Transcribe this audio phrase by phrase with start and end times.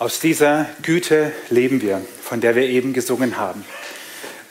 [0.00, 3.64] Aus dieser Güte leben wir, von der wir eben gesungen haben.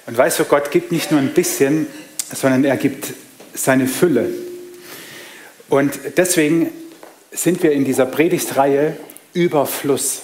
[0.06, 1.88] Und weißt du, Gott gibt nicht nur ein bisschen,
[2.34, 3.14] sondern er gibt
[3.54, 4.30] seine Fülle.
[5.70, 6.70] Und deswegen
[7.32, 8.98] sind wir in dieser Predigtreihe
[9.32, 10.24] Überfluss.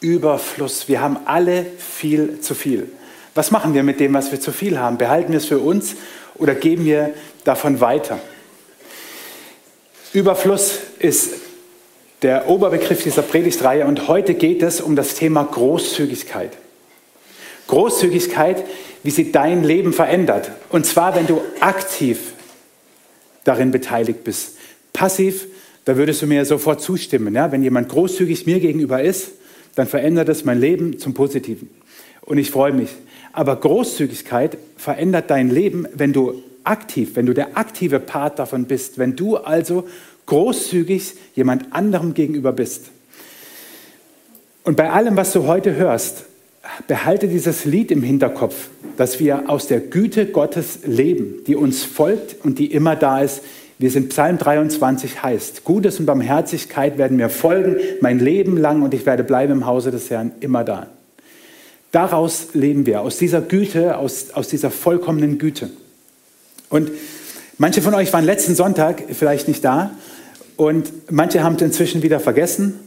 [0.00, 0.88] Überfluss.
[0.88, 2.88] Wir haben alle viel zu viel.
[3.34, 4.96] Was machen wir mit dem, was wir zu viel haben?
[4.96, 5.96] Behalten wir es für uns
[6.34, 7.12] oder geben wir
[7.44, 8.18] davon weiter?
[10.14, 11.45] Überfluss ist
[12.22, 16.52] der Oberbegriff dieser Predigtreihe und heute geht es um das Thema Großzügigkeit.
[17.66, 18.64] Großzügigkeit,
[19.02, 20.50] wie sie dein Leben verändert.
[20.70, 22.32] Und zwar, wenn du aktiv
[23.44, 24.56] darin beteiligt bist.
[24.92, 25.46] Passiv,
[25.84, 27.34] da würdest du mir sofort zustimmen.
[27.34, 27.52] Ja?
[27.52, 29.32] Wenn jemand großzügig mir gegenüber ist,
[29.74, 31.70] dann verändert es mein Leben zum Positiven.
[32.22, 32.90] Und ich freue mich.
[33.32, 38.98] Aber Großzügigkeit verändert dein Leben, wenn du aktiv, wenn du der aktive Part davon bist,
[38.98, 39.86] wenn du also
[40.26, 42.86] großzügig jemand anderem gegenüber bist.
[44.64, 46.24] Und bei allem, was du heute hörst,
[46.88, 52.44] behalte dieses Lied im Hinterkopf, dass wir aus der Güte Gottes leben, die uns folgt
[52.44, 53.42] und die immer da ist,
[53.78, 55.64] wie es in Psalm 23 heißt.
[55.64, 59.90] Gutes und Barmherzigkeit werden mir folgen mein Leben lang und ich werde bleiben im Hause
[59.90, 60.88] des Herrn immer da.
[61.92, 65.70] Daraus leben wir, aus dieser Güte, aus, aus dieser vollkommenen Güte.
[66.68, 66.90] Und
[67.58, 69.90] manche von euch waren letzten Sonntag vielleicht nicht da
[70.56, 72.80] und manche haben es inzwischen wieder vergessen.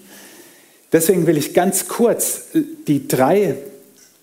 [0.92, 2.48] Deswegen will ich ganz kurz
[2.88, 3.56] die drei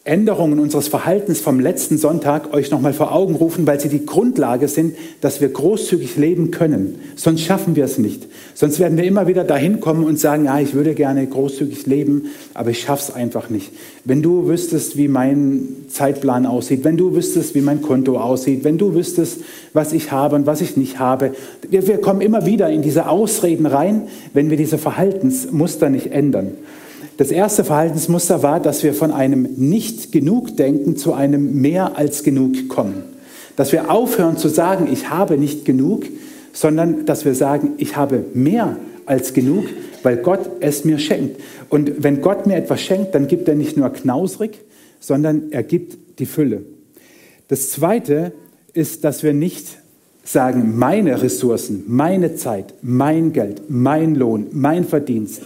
[0.06, 4.68] Änderungen unseres Verhaltens vom letzten Sonntag euch nochmal vor Augen rufen, weil sie die Grundlage
[4.68, 7.00] sind, dass wir großzügig leben können.
[7.16, 8.28] Sonst schaffen wir es nicht.
[8.54, 12.26] Sonst werden wir immer wieder dahin kommen und sagen, ja, ich würde gerne großzügig leben,
[12.54, 13.72] aber ich schaffe es einfach nicht.
[14.04, 18.78] Wenn du wüsstest, wie mein Zeitplan aussieht, wenn du wüsstest, wie mein Konto aussieht, wenn
[18.78, 19.40] du wüsstest,
[19.72, 21.32] was ich habe und was ich nicht habe.
[21.68, 26.52] Wir, wir kommen immer wieder in diese Ausreden rein, wenn wir diese Verhaltensmuster nicht ändern.
[27.16, 32.22] Das erste Verhaltensmuster war, dass wir von einem nicht genug denken zu einem mehr als
[32.22, 33.04] genug kommen.
[33.56, 36.04] Dass wir aufhören zu sagen, ich habe nicht genug,
[36.52, 39.64] sondern dass wir sagen, ich habe mehr als genug,
[40.02, 41.40] weil Gott es mir schenkt.
[41.70, 44.58] Und wenn Gott mir etwas schenkt, dann gibt er nicht nur knausrig,
[45.00, 46.62] sondern er gibt die Fülle.
[47.48, 48.32] Das zweite
[48.74, 49.78] ist, dass wir nicht
[50.22, 55.42] sagen, meine Ressourcen, meine Zeit, mein Geld, mein Lohn, mein Verdienst,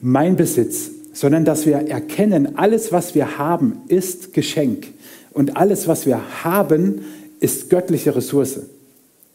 [0.00, 4.88] mein Besitz, sondern dass wir erkennen, alles, was wir haben, ist Geschenk.
[5.32, 7.02] Und alles, was wir haben,
[7.40, 8.60] ist göttliche Ressource.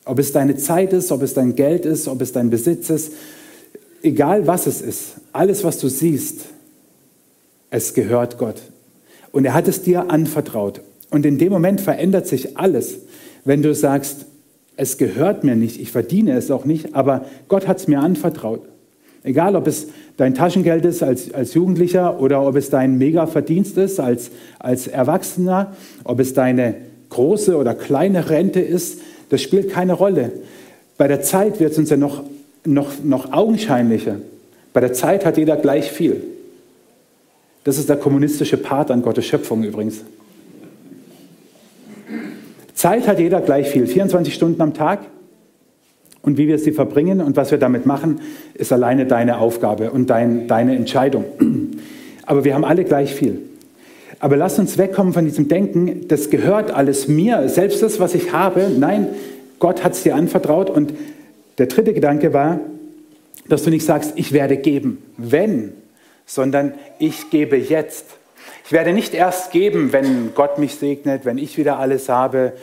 [0.06, 3.14] Ob es deine Zeit ist, ob es dein Geld ist, ob es dein Besitz ist,
[4.04, 6.46] egal was es ist, alles, was du siehst,
[7.70, 8.62] es gehört Gott.
[9.32, 10.82] Und er hat es dir anvertraut.
[11.10, 13.00] Und in dem Moment verändert sich alles,
[13.44, 14.26] wenn du sagst,
[14.78, 18.62] es gehört mir nicht, ich verdiene es auch nicht, aber Gott hat es mir anvertraut.
[19.24, 19.88] Egal, ob es
[20.18, 25.76] dein Taschengeld ist als, als Jugendlicher oder ob es dein Mega-Verdienst ist als, als Erwachsener,
[26.04, 26.76] ob es deine
[27.10, 29.00] große oder kleine Rente ist,
[29.30, 30.32] das spielt keine Rolle.
[30.98, 32.24] Bei der Zeit wird es uns ja noch,
[32.66, 34.18] noch, noch augenscheinlicher.
[34.74, 36.22] Bei der Zeit hat jeder gleich viel.
[37.64, 40.02] Das ist der kommunistische Part an Gottes Schöpfung übrigens.
[42.74, 45.00] Zeit hat jeder gleich viel, 24 Stunden am Tag.
[46.26, 48.20] Und wie wir sie verbringen und was wir damit machen,
[48.56, 51.26] ist alleine deine Aufgabe und dein, deine Entscheidung.
[52.26, 53.42] Aber wir haben alle gleich viel.
[54.20, 58.34] Aber lass uns wegkommen von diesem Denken, das gehört alles mir, selbst das, was ich
[58.34, 58.72] habe.
[58.76, 59.10] Nein,
[59.60, 60.72] Gott hat es dir anvertraut.
[60.72, 60.94] Und
[61.60, 62.60] der dritte Gedanke war,
[63.48, 65.74] dass du nicht sagst, ich werde geben, wenn,
[66.26, 68.06] sondern ich gebe jetzt.
[68.66, 72.54] Ich werde nicht erst geben, wenn Gott mich segnet, wenn ich wieder alles habe,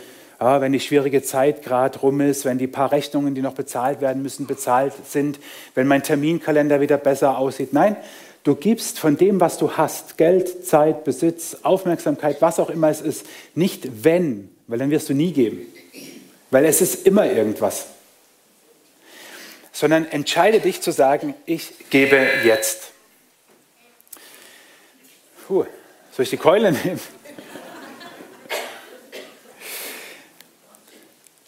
[0.42, 4.00] ja, wenn die schwierige Zeit gerade rum ist, wenn die paar Rechnungen, die noch bezahlt
[4.00, 5.38] werden müssen, bezahlt sind,
[5.76, 7.72] wenn mein Terminkalender wieder besser aussieht.
[7.72, 7.96] Nein,
[8.42, 13.00] du gibst von dem, was du hast, Geld, Zeit, Besitz, Aufmerksamkeit, was auch immer es
[13.00, 15.60] ist, nicht wenn, weil dann wirst du nie geben,
[16.50, 17.86] weil es ist immer irgendwas,
[19.70, 22.90] sondern entscheide dich zu sagen, ich gebe jetzt.
[25.46, 25.66] Puh,
[26.10, 27.00] soll ich die Keule nehmen?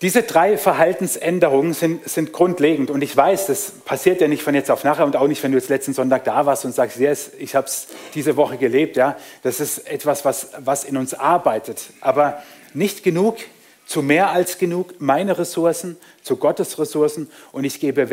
[0.04, 4.70] Diese drei Verhaltensänderungen sind, sind, grundlegend und ich weiß, das passiert ja nicht von jetzt
[4.70, 7.30] auf nachher und auch nicht, wenn du jetzt letzten Sonntag da warst und sagst, yes,
[7.38, 8.98] ich habe es diese Woche gelebt.
[8.98, 11.86] Ja, das ist etwas, was, was in uns arbeitet.
[12.02, 12.42] Aber
[12.74, 13.38] nicht genug,
[13.86, 18.06] zu mehr als genug, meine Ressourcen, zu Gottes Ressourcen und ich gebe,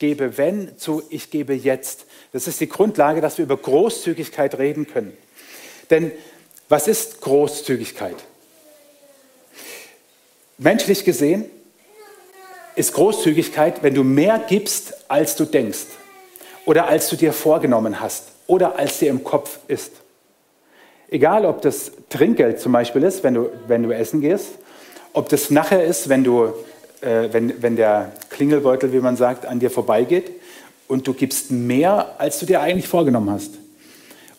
[0.00, 2.06] gebe wenn zu ich gebe jetzt.
[2.32, 5.16] Das ist die Grundlage, dass wir über Großzügigkeit reden können.
[5.90, 6.10] Denn
[6.68, 8.16] was ist Großzügigkeit?
[10.58, 11.44] Menschlich gesehen
[12.76, 15.86] ist Großzügigkeit, wenn du mehr gibst, als du denkst
[16.64, 18.24] oder als du dir vorgenommen hast.
[18.46, 19.92] oder als dir im Kopf ist.
[21.08, 24.50] Egal, ob das Trinkgeld zum Beispiel ist, wenn du, wenn du essen gehst,
[25.12, 26.52] ob das nachher ist, wenn, du,
[27.00, 30.30] äh, wenn, wenn der Klingelbeutel, wie man sagt, an dir vorbeigeht
[30.88, 33.54] und du gibst mehr, als du dir eigentlich vorgenommen hast.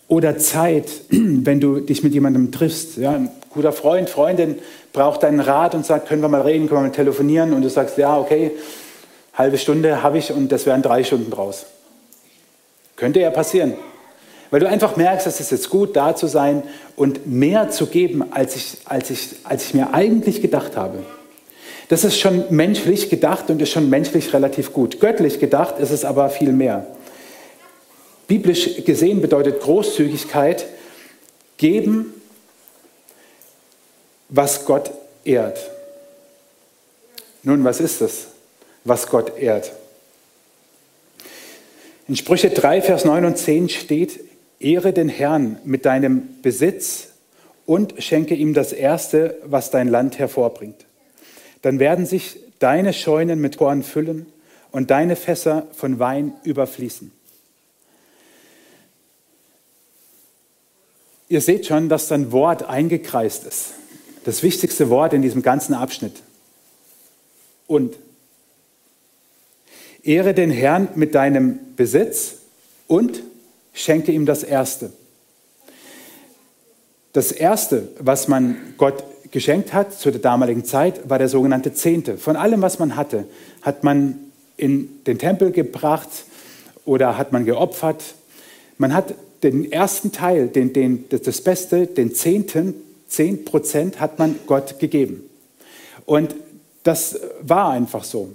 [0.07, 2.97] Oder Zeit, wenn du dich mit jemandem triffst.
[2.97, 4.59] Ja, ein guter Freund, Freundin
[4.93, 7.69] braucht deinen Rat und sagt, können wir mal reden, können wir mal telefonieren und du
[7.69, 8.51] sagst, ja, okay,
[9.33, 11.65] halbe Stunde habe ich und das wären drei Stunden draus.
[12.95, 13.75] Könnte ja passieren.
[14.49, 16.63] Weil du einfach merkst, es ist jetzt gut, da zu sein
[16.95, 20.99] und mehr zu geben, als ich, als ich, als ich mir eigentlich gedacht habe.
[21.89, 24.99] Das ist schon menschlich gedacht und ist schon menschlich relativ gut.
[24.99, 26.85] Göttlich gedacht ist es aber viel mehr.
[28.27, 30.65] Biblisch gesehen bedeutet Großzügigkeit
[31.57, 32.13] geben,
[34.29, 34.91] was Gott
[35.23, 35.59] ehrt.
[37.43, 38.27] Nun, was ist es,
[38.83, 39.71] was Gott ehrt?
[42.07, 44.19] In Sprüche 3, Vers 9 und 10 steht,
[44.59, 47.09] Ehre den Herrn mit deinem Besitz
[47.65, 50.85] und schenke ihm das Erste, was dein Land hervorbringt.
[51.61, 54.25] Dann werden sich deine Scheunen mit Korn füllen
[54.71, 57.11] und deine Fässer von Wein überfließen.
[61.29, 63.73] Ihr seht schon, dass ein Wort eingekreist ist.
[64.23, 66.23] Das wichtigste Wort in diesem ganzen Abschnitt.
[67.67, 67.97] Und
[70.03, 72.35] ehre den Herrn mit deinem Besitz
[72.87, 73.23] und
[73.73, 74.91] schenke ihm das Erste.
[77.11, 82.17] Das Erste, was man Gott geschenkt hat zu der damaligen Zeit, war der sogenannte Zehnte.
[82.17, 83.25] Von allem, was man hatte,
[83.61, 84.17] hat man
[84.55, 86.09] in den Tempel gebracht
[86.85, 88.15] oder hat man geopfert.
[88.77, 92.73] Man hat den ersten Teil, den, den, das Beste, den Zehnten,
[93.07, 95.23] zehn Prozent hat man Gott gegeben.
[96.05, 96.35] Und
[96.83, 98.29] das war einfach so.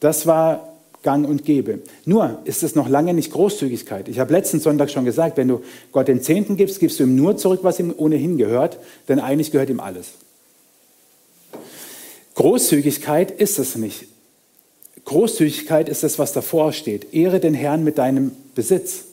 [0.00, 0.70] Das war
[1.02, 1.80] gang und gäbe.
[2.04, 4.08] Nur ist es noch lange nicht Großzügigkeit.
[4.08, 7.16] Ich habe letzten Sonntag schon gesagt, wenn du Gott den Zehnten gibst, gibst du ihm
[7.16, 8.78] nur zurück, was ihm ohnehin gehört,
[9.08, 10.08] denn eigentlich gehört ihm alles.
[12.34, 14.06] Großzügigkeit ist es nicht.
[15.04, 17.12] Großzügigkeit ist das, was davor steht.
[17.14, 19.04] Ehre den Herrn mit deinem Besitz.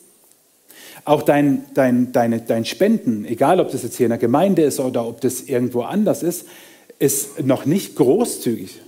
[1.08, 4.78] Auch dein, dein, deine, dein Spenden, egal ob das jetzt hier in der Gemeinde ist
[4.78, 6.44] oder ob das irgendwo anders ist,
[6.98, 8.78] ist noch nicht großzügig.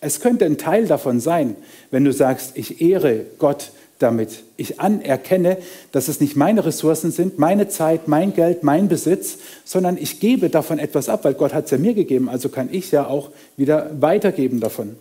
[0.00, 1.56] Es könnte ein Teil davon sein,
[1.90, 4.44] wenn du sagst, ich ehre Gott damit.
[4.56, 5.56] Ich anerkenne,
[5.90, 10.48] dass es nicht meine Ressourcen sind, meine Zeit, mein Geld, mein Besitz, sondern ich gebe
[10.48, 13.30] davon etwas ab, weil Gott hat es ja mir gegeben, also kann ich ja auch
[13.56, 14.94] wieder weitergeben davon.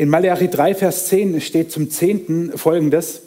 [0.00, 3.20] In Malachi 3, Vers 10 steht zum Zehnten folgendes,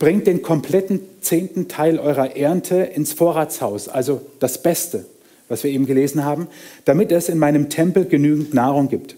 [0.00, 5.04] bringt den kompletten zehnten Teil eurer Ernte ins Vorratshaus, also das Beste
[5.48, 6.48] was wir eben gelesen haben,
[6.84, 9.16] damit es in meinem Tempel genügend Nahrung gibt.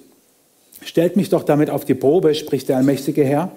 [0.83, 3.51] Stellt mich doch damit auf die Probe, spricht der allmächtige Herr,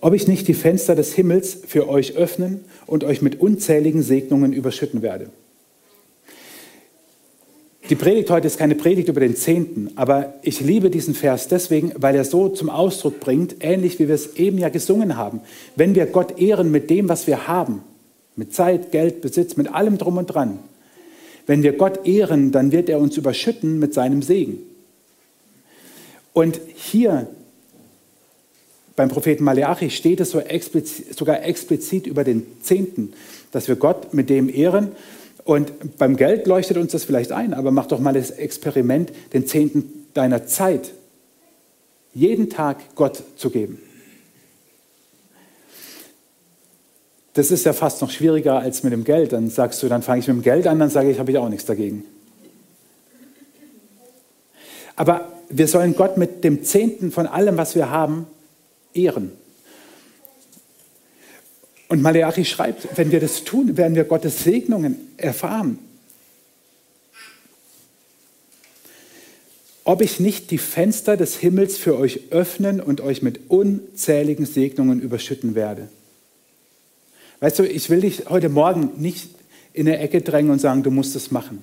[0.00, 4.52] ob ich nicht die Fenster des Himmels für euch öffnen und euch mit unzähligen Segnungen
[4.52, 5.30] überschütten werde.
[7.88, 11.92] Die Predigt heute ist keine Predigt über den Zehnten, aber ich liebe diesen Vers deswegen,
[11.96, 15.40] weil er so zum Ausdruck bringt, ähnlich wie wir es eben ja gesungen haben.
[15.74, 17.80] Wenn wir Gott ehren mit dem, was wir haben,
[18.36, 20.58] mit Zeit, Geld, Besitz, mit allem drum und dran,
[21.46, 24.58] wenn wir Gott ehren, dann wird er uns überschütten mit seinem Segen.
[26.34, 27.26] Und hier
[28.96, 33.14] beim Propheten Maleachi steht es so explizit, sogar explizit über den Zehnten,
[33.50, 34.92] dass wir Gott mit dem ehren.
[35.48, 39.46] Und beim Geld leuchtet uns das vielleicht ein, aber mach doch mal das Experiment, den
[39.46, 40.92] Zehnten deiner Zeit
[42.12, 43.80] jeden Tag Gott zu geben.
[47.32, 49.32] Das ist ja fast noch schwieriger als mit dem Geld.
[49.32, 51.38] Dann sagst du, dann fange ich mit dem Geld an, dann sage ich, habe ich
[51.38, 52.04] auch nichts dagegen.
[54.96, 58.26] Aber wir sollen Gott mit dem Zehnten von allem, was wir haben,
[58.92, 59.32] ehren.
[61.88, 65.78] Und Maleachi schreibt, wenn wir das tun, werden wir Gottes Segnungen erfahren.
[69.84, 75.00] Ob ich nicht die Fenster des Himmels für euch öffnen und euch mit unzähligen Segnungen
[75.00, 75.88] überschütten werde.
[77.40, 79.30] Weißt du, ich will dich heute Morgen nicht
[79.72, 81.62] in eine Ecke drängen und sagen, du musst es machen.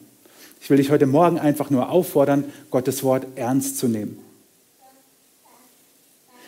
[0.60, 4.18] Ich will dich heute Morgen einfach nur auffordern, Gottes Wort ernst zu nehmen.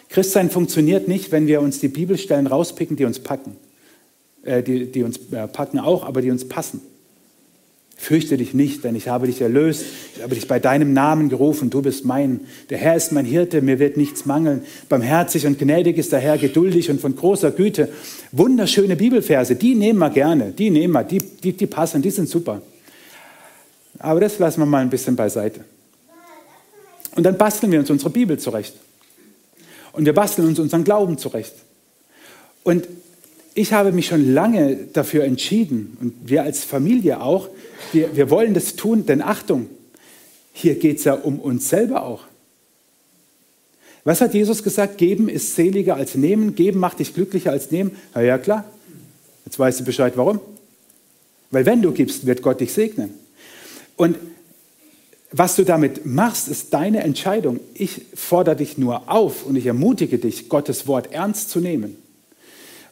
[0.10, 3.56] Christsein funktioniert nicht, wenn wir uns die Bibelstellen rauspicken, die uns packen.
[4.44, 6.82] Äh, die, die uns äh, packen auch, aber die uns passen.
[8.00, 9.84] Fürchte dich nicht, denn ich habe dich erlöst,
[10.16, 12.42] ich habe dich bei deinem Namen gerufen, du bist mein.
[12.70, 14.62] Der Herr ist mein Hirte, mir wird nichts mangeln.
[14.88, 17.90] Barmherzig und gnädig ist der Herr, geduldig und von großer Güte.
[18.32, 22.30] Wunderschöne Bibelverse, die nehmen wir gerne, die nehmen wir, die, die, die passen, die sind
[22.30, 22.62] super.
[23.98, 25.62] Aber das lassen wir mal ein bisschen beiseite.
[27.16, 28.76] Und dann basteln wir uns unsere Bibel zurecht.
[29.92, 31.56] Und wir basteln uns unseren Glauben zurecht.
[32.64, 32.88] Und
[33.58, 37.50] ich habe mich schon lange dafür entschieden und wir als Familie auch,
[37.92, 39.68] wir, wir wollen das tun, denn Achtung,
[40.54, 42.26] hier geht es ja um uns selber auch.
[44.04, 45.00] Was hat Jesus gesagt?
[45.00, 46.56] Geben ist seliger als nehmen.
[46.56, 47.98] Geben macht dich glücklicher als nehmen.
[48.14, 48.64] Na ja, klar.
[49.44, 50.40] Jetzt weißt du Bescheid, warum.
[51.50, 53.10] Weil wenn du gibst, wird Gott dich segnen.
[53.96, 54.18] Und
[55.32, 57.60] was du damit machst, ist deine Entscheidung.
[57.74, 61.98] Ich fordere dich nur auf und ich ermutige dich, Gottes Wort ernst zu nehmen.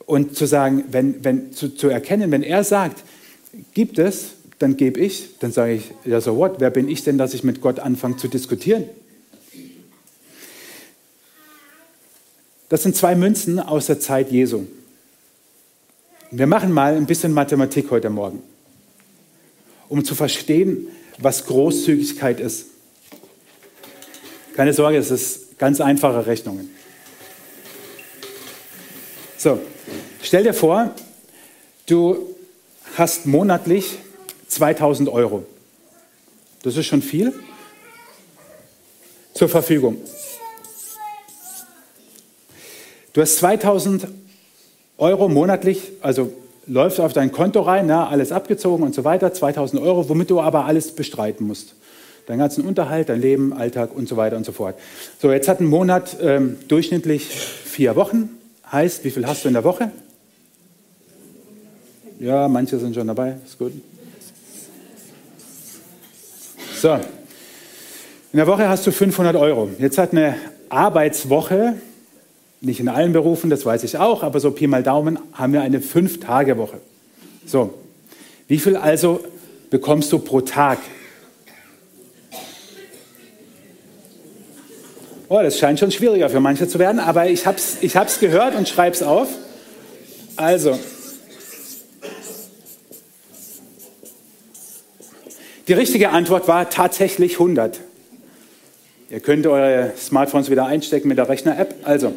[0.05, 3.03] Und zu sagen, wenn, wenn, zu, zu erkennen, wenn er sagt,
[3.74, 7.17] gibt es, dann gebe ich, dann sage ich, ja so what, wer bin ich denn,
[7.17, 8.85] dass ich mit Gott anfange zu diskutieren?
[12.69, 14.65] Das sind zwei Münzen aus der Zeit Jesu.
[16.31, 18.41] Wir machen mal ein bisschen Mathematik heute Morgen,
[19.88, 20.88] um zu verstehen,
[21.19, 22.67] was Großzügigkeit ist.
[24.55, 26.69] Keine Sorge, es ist ganz einfache Rechnungen.
[29.38, 29.60] So,
[30.22, 30.92] stell dir vor,
[31.88, 32.36] du
[32.96, 33.98] hast monatlich
[34.48, 35.44] 2000 Euro.
[36.63, 37.34] Das ist schon viel
[39.34, 39.98] zur Verfügung.
[43.13, 44.08] Du hast 2000
[44.98, 46.32] Euro monatlich, also
[46.68, 50.39] läuft auf dein Konto rein, na, alles abgezogen und so weiter, 2000 Euro, womit du
[50.39, 51.75] aber alles bestreiten musst.
[52.27, 54.75] Deinen ganzen Unterhalt, dein Leben, Alltag und so weiter und so fort.
[55.22, 58.30] So, jetzt hat ein Monat ähm, durchschnittlich vier Wochen.
[58.72, 59.91] Heißt, wie viel hast du in der Woche?
[62.19, 63.74] Ja, manche sind schon dabei, ist gut.
[66.81, 69.69] So, in der Woche hast du 500 Euro.
[69.79, 70.36] Jetzt hat eine
[70.69, 71.75] Arbeitswoche
[72.65, 75.62] nicht in allen Berufen, das weiß ich auch, aber so Pi mal Daumen haben wir
[75.62, 76.79] eine Fünf-Tage-Woche.
[77.45, 77.74] So,
[78.48, 79.24] wie viel also
[79.69, 80.79] bekommst du pro Tag?
[85.27, 88.20] Oh, das scheint schon schwieriger für manche zu werden, aber ich habe es ich hab's
[88.20, 89.27] gehört und schreibe es auf.
[90.36, 90.77] Also,
[95.67, 97.79] die richtige Antwort war tatsächlich 100.
[99.10, 101.75] Ihr könnt eure Smartphones wieder einstecken mit der Rechner-App.
[101.84, 102.13] Also,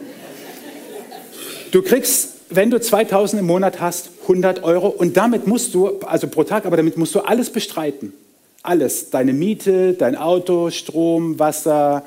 [1.70, 6.26] Du kriegst, wenn du 2000 im Monat hast, 100 Euro und damit musst du, also
[6.26, 8.14] pro Tag, aber damit musst du alles bestreiten.
[8.62, 9.10] Alles.
[9.10, 12.04] Deine Miete, dein Auto, Strom, Wasser,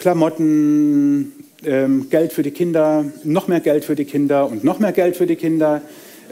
[0.00, 4.92] Klamotten, ähm, Geld für die Kinder, noch mehr Geld für die Kinder und noch mehr
[4.92, 5.82] Geld für die Kinder.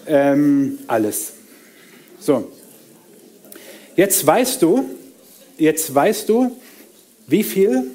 [0.06, 1.34] Ähm, alles.
[2.18, 2.50] So.
[3.94, 4.88] Jetzt weißt du,
[5.58, 6.56] jetzt weißt du,
[7.26, 7.90] wie viel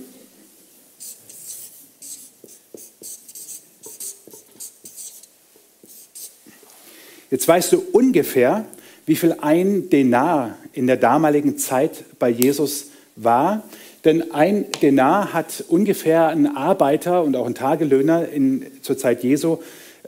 [7.32, 8.66] Jetzt weißt du ungefähr,
[9.08, 13.64] wie viel ein Denar in der damaligen Zeit bei Jesus war.
[14.06, 19.60] Denn ein Denar hat ungefähr ein Arbeiter und auch ein Tagelöhner in, zur Zeit Jesu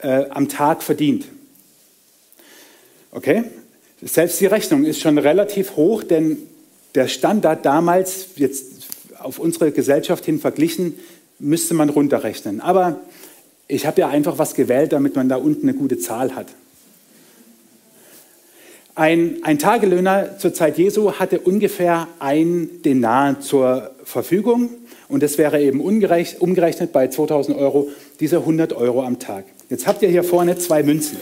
[0.02, 1.26] äh, am Tag verdient.
[3.12, 3.46] Okay?
[4.02, 6.38] Selbst die Rechnung ist schon relativ hoch, denn
[6.94, 8.88] der Standard damals, jetzt
[9.20, 11.00] auf unsere Gesellschaft hin verglichen,
[11.40, 12.62] müsste man runterrechnen.
[12.62, 13.00] Aber
[13.68, 16.48] ich habe ja einfach was gewählt, damit man da unten eine gute Zahl hat.
[18.98, 24.70] Ein, ein Tagelöhner zur Zeit Jesu hatte ungefähr ein Denar zur Verfügung
[25.10, 27.90] und das wäre eben umgerechnet bei 2000 Euro
[28.22, 29.44] diese 100 Euro am Tag.
[29.70, 31.18] Jetzt habt ihr hier vorne zwei Münzen.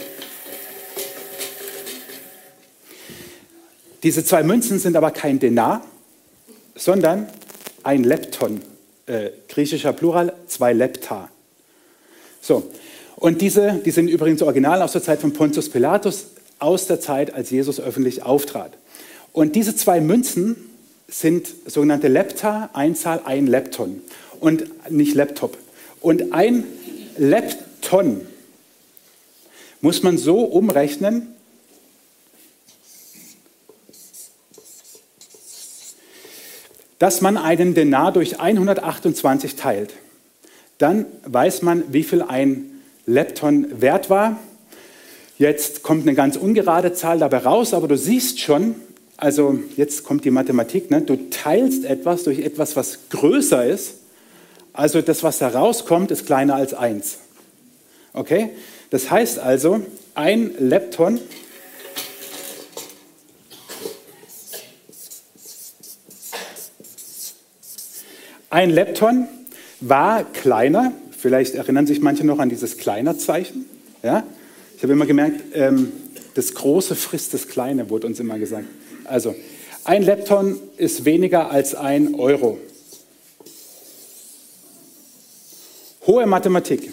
[4.04, 5.84] Diese zwei Münzen sind aber kein Denar,
[6.76, 7.26] sondern
[7.82, 8.60] ein Lepton,
[9.06, 11.28] äh, griechischer Plural, zwei Lepta.
[12.40, 12.70] So,
[13.16, 16.33] und diese, die sind übrigens original aus der Zeit von Pontius Pilatus,
[16.64, 18.72] aus der Zeit, als Jesus öffentlich auftrat.
[19.32, 20.56] Und diese zwei Münzen
[21.06, 24.00] sind sogenannte Lepta, Einzahl ein Lepton
[24.40, 25.58] und nicht Laptop.
[26.00, 26.64] Und ein
[27.18, 28.22] Lepton
[29.82, 31.28] muss man so umrechnen,
[36.98, 39.92] dass man einen Denar durch 128 teilt.
[40.78, 44.38] Dann weiß man, wie viel ein Lepton wert war
[45.36, 48.76] Jetzt kommt eine ganz ungerade Zahl dabei raus, aber du siehst schon,
[49.16, 51.02] also jetzt kommt die Mathematik, ne?
[51.02, 53.94] du teilst etwas durch etwas, was größer ist.
[54.72, 57.18] Also das, was da rauskommt, ist kleiner als 1.
[58.12, 58.50] Okay?
[58.90, 59.80] Das heißt also,
[60.14, 61.20] ein Lepton
[68.54, 69.26] Ein Lepton
[69.80, 73.64] war kleiner, vielleicht erinnern sich manche noch an dieses kleiner Zeichen.
[74.04, 74.22] Ja?
[74.76, 75.92] Ich habe immer gemerkt, ähm,
[76.34, 78.66] das Große frisst das Kleine, wurde uns immer gesagt.
[79.04, 79.34] Also,
[79.84, 82.58] ein Lepton ist weniger als ein Euro.
[86.06, 86.92] Hohe Mathematik.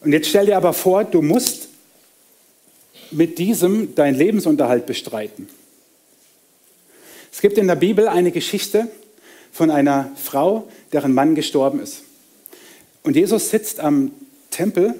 [0.00, 1.68] Und jetzt stell dir aber vor, du musst
[3.10, 5.48] mit diesem deinen Lebensunterhalt bestreiten.
[7.32, 8.88] Es gibt in der Bibel eine Geschichte
[9.52, 12.02] von einer Frau, deren Mann gestorben ist.
[13.02, 14.12] Und Jesus sitzt am
[14.52, 14.94] Tempel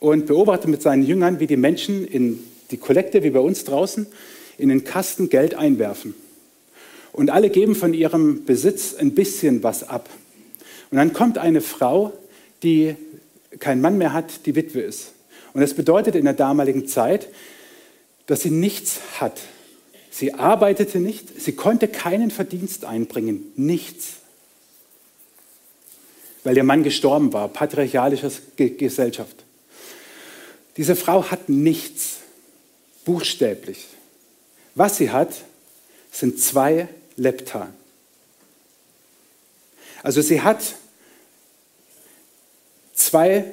[0.00, 4.06] und beobachtet mit seinen Jüngern, wie die Menschen in die Kollekte, wie bei uns draußen,
[4.56, 6.14] in den Kasten Geld einwerfen.
[7.12, 10.08] Und alle geben von ihrem Besitz ein bisschen was ab.
[10.90, 12.12] Und dann kommt eine Frau,
[12.62, 12.96] die
[13.58, 15.12] keinen Mann mehr hat, die Witwe ist.
[15.52, 17.28] Und das bedeutet in der damaligen Zeit,
[18.26, 19.40] dass sie nichts hat.
[20.10, 24.14] Sie arbeitete nicht, sie konnte keinen Verdienst einbringen, nichts.
[26.44, 29.44] Weil ihr Mann gestorben war, patriarchalische Gesellschaft.
[30.76, 32.18] Diese Frau hat nichts,
[33.04, 33.86] buchstäblich.
[34.74, 35.34] Was sie hat,
[36.10, 37.72] sind zwei Lepta.
[40.02, 40.74] Also sie hat
[42.94, 43.52] zwei,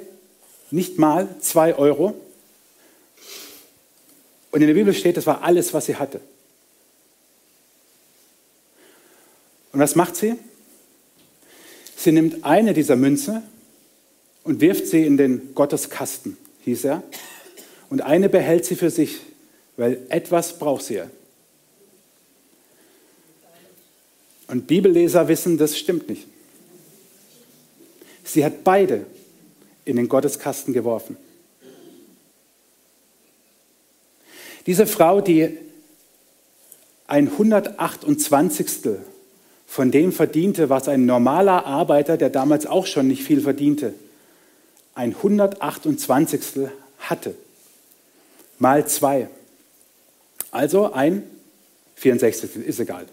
[0.70, 2.16] nicht mal zwei Euro.
[4.52, 6.20] Und in der Bibel steht, das war alles, was sie hatte.
[9.72, 10.36] Und was macht sie?
[12.02, 13.44] Sie nimmt eine dieser Münze
[14.44, 17.04] und wirft sie in den Gotteskasten, hieß er.
[17.92, 19.20] Und eine behält sie für sich,
[19.78, 21.04] weil etwas braucht sie.
[24.48, 26.26] Und Bibelleser wissen, das stimmt nicht.
[28.24, 29.06] Sie hat beide
[29.86, 31.18] in den Gotteskasten geworfen.
[34.66, 35.56] Diese Frau, die
[37.06, 38.98] ein 128.
[39.72, 43.94] von dem verdiente, was ein normaler Arbeiter, der damals auch schon nicht viel verdiente,
[44.96, 46.68] ein 128.
[47.00, 47.36] hatte,
[48.60, 49.30] mal zwei.
[50.52, 51.24] Also ein
[51.96, 52.58] 64.
[52.58, 53.06] ist egal.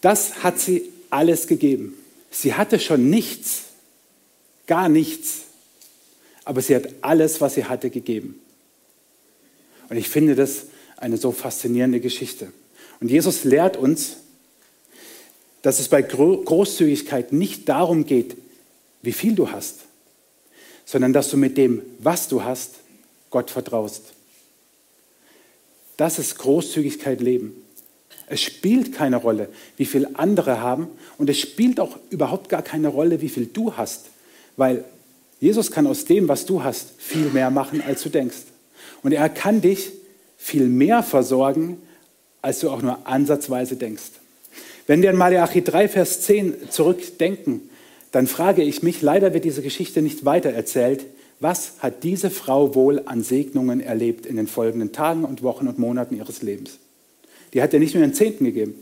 [0.00, 1.96] Das hat sie alles gegeben.
[2.30, 3.64] Sie hatte schon nichts,
[4.68, 5.46] gar nichts,
[6.44, 8.40] aber sie hat alles, was sie hatte, gegeben.
[9.88, 12.52] Und ich finde das eine so faszinierende Geschichte.
[13.00, 14.16] Und Jesus lehrt uns,
[15.62, 18.36] dass es bei Großzügigkeit nicht darum geht,
[19.02, 19.80] wie viel du hast,
[20.84, 22.76] sondern dass du mit dem, was du hast,
[23.30, 24.02] Gott vertraust.
[25.96, 27.54] Das ist Großzügigkeit leben.
[28.26, 32.88] Es spielt keine Rolle, wie viel andere haben und es spielt auch überhaupt gar keine
[32.88, 34.06] Rolle, wie viel du hast,
[34.56, 34.84] weil
[35.40, 38.44] Jesus kann aus dem, was du hast, viel mehr machen, als du denkst.
[39.02, 39.92] Und er kann dich
[40.38, 41.78] viel mehr versorgen,
[42.44, 44.10] als du auch nur ansatzweise denkst.
[44.86, 47.70] Wenn wir in Malachi 3, Vers 10 zurückdenken,
[48.12, 51.06] dann frage ich mich, leider wird diese Geschichte nicht weiter erzählt,
[51.40, 55.78] was hat diese Frau wohl an Segnungen erlebt in den folgenden Tagen und Wochen und
[55.78, 56.78] Monaten ihres Lebens?
[57.54, 58.74] Die hat ja nicht nur ihren Zehnten gegeben.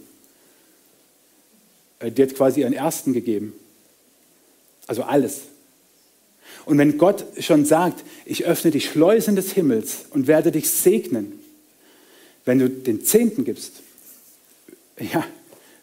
[2.00, 3.52] Äh, die hat quasi ihren Ersten gegeben.
[4.88, 5.42] Also alles.
[6.64, 11.41] Und wenn Gott schon sagt, ich öffne die Schleusen des Himmels und werde dich segnen,
[12.44, 13.74] wenn du den Zehnten gibst,
[14.98, 15.24] ja,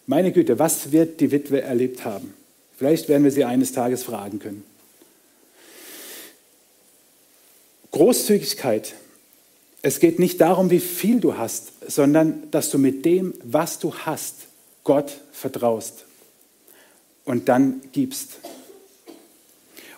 [0.07, 2.33] meine Güte, was wird die Witwe erlebt haben?
[2.77, 4.63] Vielleicht werden wir sie eines Tages fragen können.
[7.91, 8.95] Großzügigkeit
[9.81, 13.93] es geht nicht darum, wie viel du hast, sondern dass du mit dem, was du
[13.93, 14.47] hast,
[14.83, 16.05] Gott vertraust
[17.25, 18.39] und dann gibst.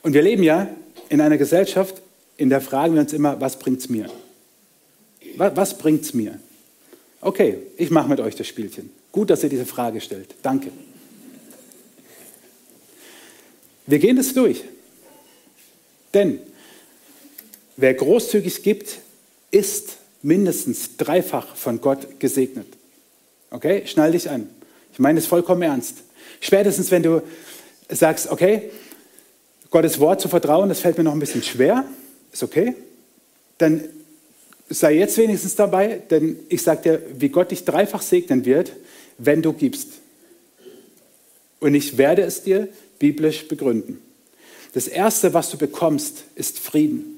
[0.04, 0.68] Und wir leben ja
[1.10, 2.02] in einer Gesellschaft,
[2.38, 4.08] in der fragen wir uns immer, was bringt es mir?
[5.38, 6.40] Was, bringt es mir?
[7.22, 8.90] Okay, ich mache mit euch das Spielchen.
[9.12, 10.36] Gut, dass ihr diese Frage stellt.
[10.42, 10.72] Danke.
[13.86, 14.64] Wir gehen das durch.
[16.14, 16.40] Denn
[17.78, 19.00] wer großzügig gibt,
[19.52, 22.68] ist mindestens dreifach von Gott gesegnet.
[23.50, 24.50] Okay, schnall dich an.
[24.94, 25.98] Ich meine es vollkommen ernst.
[26.40, 27.22] Spätestens, wenn du
[27.90, 28.72] sagst, okay,
[29.70, 31.86] Gottes Wort zu vertrauen, das fällt mir noch ein bisschen schwer,
[32.32, 32.76] ist okay,
[33.58, 33.84] dann
[34.72, 38.74] sei jetzt wenigstens dabei, denn ich sage dir, wie Gott dich dreifach segnen wird,
[39.18, 39.90] wenn du gibst.
[41.60, 44.02] Und ich werde es dir biblisch begründen.
[44.74, 47.18] Das Erste, was du bekommst, ist Frieden.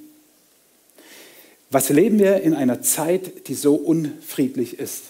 [1.70, 5.04] Was leben wir in einer Zeit, die so unfriedlich ist?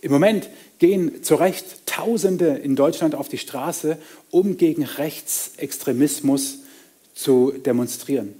[0.00, 3.96] Im Moment gehen zu Recht Tausende in Deutschland auf die Straße,
[4.30, 6.58] um gegen Rechtsextremismus
[7.14, 8.34] zu demonstrieren.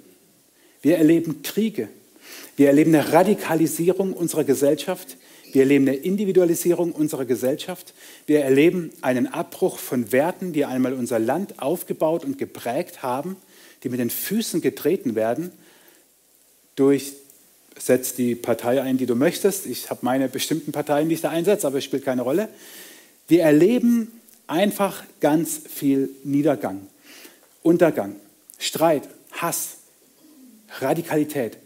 [0.83, 1.89] Wir erleben Kriege.
[2.57, 5.17] Wir erleben eine Radikalisierung unserer Gesellschaft.
[5.53, 7.95] Wir erleben eine Individualisierung unserer Gesellschaft.
[8.27, 13.37] Wir erleben einen Abbruch von Werten, die einmal unser Land aufgebaut und geprägt haben,
[13.83, 15.53] die mit den Füßen getreten werden
[16.77, 17.15] durch,
[17.79, 19.67] setz die Partei ein, die du möchtest.
[19.67, 22.49] Ich habe meine bestimmten Parteien, die ich da einsetze, aber es spielt keine Rolle.
[23.29, 24.13] Wir erleben
[24.47, 26.87] einfach ganz viel Niedergang.
[27.63, 28.17] Untergang,
[28.59, 29.79] Streit, Hass,
[30.81, 31.59] Radikalität.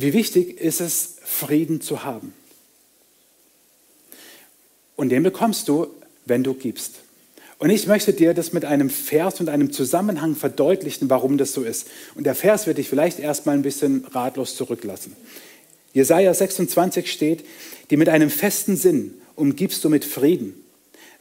[0.00, 2.32] Wie wichtig ist es, Frieden zu haben?
[4.94, 5.88] Und den bekommst du,
[6.24, 7.00] wenn du gibst.
[7.58, 11.64] Und ich möchte dir das mit einem Vers und einem Zusammenhang verdeutlichen, warum das so
[11.64, 11.88] ist.
[12.14, 15.16] Und der Vers wird dich vielleicht erstmal ein bisschen ratlos zurücklassen.
[15.92, 17.44] Jesaja 26 steht,
[17.90, 20.54] die mit einem festen Sinn umgibst du mit Frieden,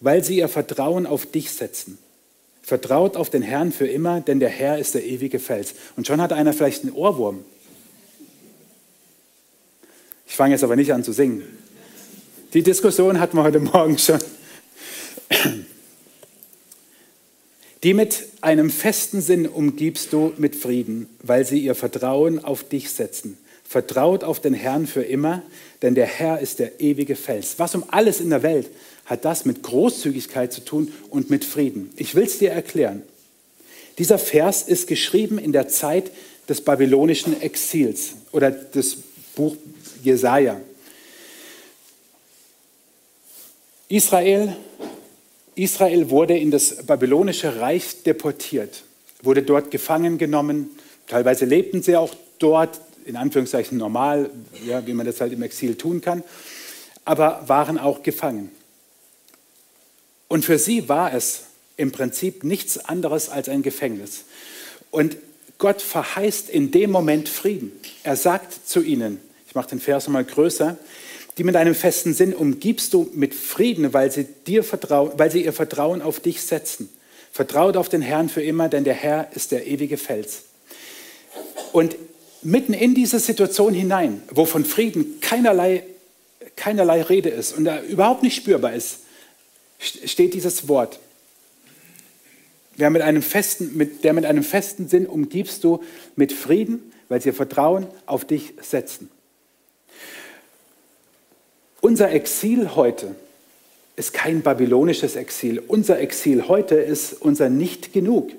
[0.02, 1.98] weil sie ihr Vertrauen auf dich setzen.
[2.62, 5.74] Vertraut auf den Herrn für immer, denn der Herr ist der ewige Fels.
[5.96, 7.44] Und schon hat einer vielleicht einen Ohrwurm.
[10.28, 11.44] Ich fange jetzt aber nicht an zu singen.
[12.54, 14.20] Die Diskussion hatten wir heute Morgen schon.
[17.84, 22.90] Die mit einem festen Sinn umgibst du mit Frieden, weil sie ihr Vertrauen auf dich
[22.92, 23.38] setzen.
[23.64, 25.44] Vertraut auf den Herrn für immer,
[25.82, 27.56] denn der Herr ist der ewige Fels.
[27.60, 28.70] Was um alles in der Welt
[29.06, 31.92] hat das mit Großzügigkeit zu tun und mit Frieden?
[31.98, 33.04] Ich will es dir erklären.
[33.98, 36.12] Dieser Vers ist geschrieben in der Zeit
[36.48, 38.98] des babylonischen Exils oder des
[39.36, 39.56] Buch
[40.04, 40.62] Jesaja.
[43.90, 44.56] Israel,
[45.56, 48.84] Israel wurde in das babylonische Reich deportiert,
[49.22, 50.72] wurde dort gefangen genommen.
[51.08, 54.30] Teilweise lebten sie auch dort, in Anführungszeichen normal,
[54.66, 56.24] ja, wie man das halt im Exil tun kann,
[57.06, 58.52] aber waren auch gefangen.
[60.28, 61.44] Und für sie war es
[61.78, 64.26] im Prinzip nichts anderes als ein Gefängnis.
[64.92, 65.16] Und
[65.58, 67.72] Gott verheißt in dem Moment Frieden.
[68.04, 70.78] Er sagt zu ihnen, ich mache den Vers mal größer,
[71.38, 75.46] die mit einem festen Sinn umgibst du mit Frieden, weil sie, dir vertrauen, weil sie
[75.46, 76.90] ihr Vertrauen auf dich setzen.
[77.32, 80.44] Vertraut auf den Herrn für immer, denn der Herr ist der ewige Fels.
[81.72, 81.96] Und
[82.42, 85.84] mitten in diese Situation hinein, wo von Frieden keinerlei,
[86.56, 89.00] keinerlei Rede ist und er überhaupt nicht spürbar ist,
[89.80, 91.00] steht dieses Wort.
[92.78, 95.84] Der mit, einem festen, mit, der mit einem festen Sinn umgibst du
[96.16, 99.10] mit Frieden, weil sie ihr Vertrauen auf dich setzen.
[101.88, 103.16] Unser Exil heute
[103.96, 105.64] ist kein babylonisches Exil.
[105.66, 108.34] Unser Exil heute ist unser Nicht genug.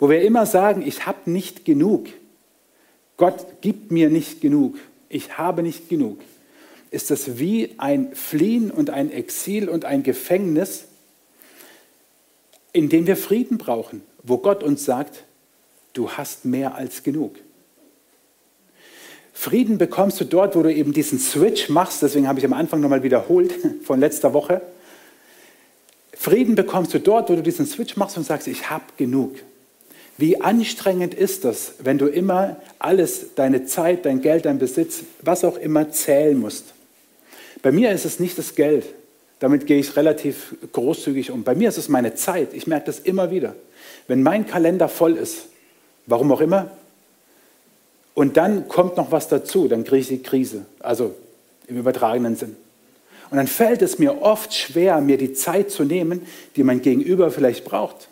[0.00, 2.08] Wo wir immer sagen, ich habe nicht genug.
[3.16, 4.76] Gott gibt mir nicht genug.
[5.08, 6.18] Ich habe nicht genug.
[6.90, 10.86] Ist das wie ein Fliehen und ein Exil und ein Gefängnis,
[12.72, 15.22] in dem wir Frieden brauchen, wo Gott uns sagt,
[15.92, 17.36] du hast mehr als genug.
[19.40, 22.82] Frieden bekommst du dort, wo du eben diesen Switch machst, deswegen habe ich am Anfang
[22.82, 24.60] nochmal wiederholt von letzter Woche.
[26.12, 29.36] Frieden bekommst du dort, wo du diesen Switch machst und sagst, ich habe genug.
[30.18, 35.42] Wie anstrengend ist das, wenn du immer alles, deine Zeit, dein Geld, dein Besitz, was
[35.42, 36.74] auch immer zählen musst.
[37.62, 38.84] Bei mir ist es nicht das Geld,
[39.38, 41.44] damit gehe ich relativ großzügig um.
[41.44, 43.56] Bei mir ist es meine Zeit, ich merke das immer wieder.
[44.06, 45.46] Wenn mein Kalender voll ist,
[46.04, 46.70] warum auch immer,
[48.20, 51.14] und dann kommt noch was dazu, dann kriege ich die Krise, also
[51.68, 52.54] im übertragenen Sinn.
[53.30, 57.30] Und dann fällt es mir oft schwer, mir die Zeit zu nehmen, die mein Gegenüber
[57.30, 58.08] vielleicht braucht.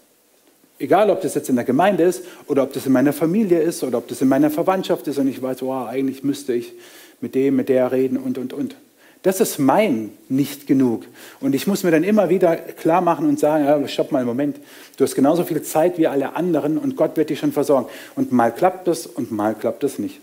[0.78, 3.84] Egal, ob das jetzt in der Gemeinde ist oder ob das in meiner Familie ist
[3.84, 6.72] oder ob das in meiner Verwandtschaft ist und ich weiß, wow, eigentlich müsste ich
[7.20, 8.76] mit dem, mit der reden und, und, und.
[9.22, 11.04] Das ist mein nicht genug.
[11.40, 14.28] Und ich muss mir dann immer wieder klar machen und sagen, ja, stopp mal einen
[14.28, 14.58] Moment,
[14.96, 17.88] du hast genauso viel Zeit wie alle anderen und Gott wird dich schon versorgen.
[18.14, 20.20] Und mal klappt es und mal klappt es nicht.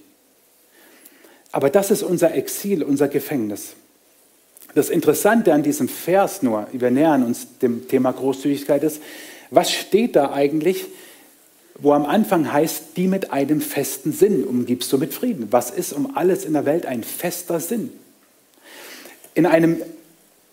[1.52, 3.74] Aber das ist unser Exil, unser Gefängnis.
[4.76, 9.02] Das Interessante an diesem Vers nur, wir nähern uns dem Thema Großzügigkeit, ist,
[9.50, 10.86] was steht da eigentlich,
[11.78, 15.48] wo am Anfang heißt, die mit einem festen Sinn umgibst du mit Frieden.
[15.52, 17.92] Was ist um alles in der Welt ein fester Sinn?
[19.36, 19.82] In einem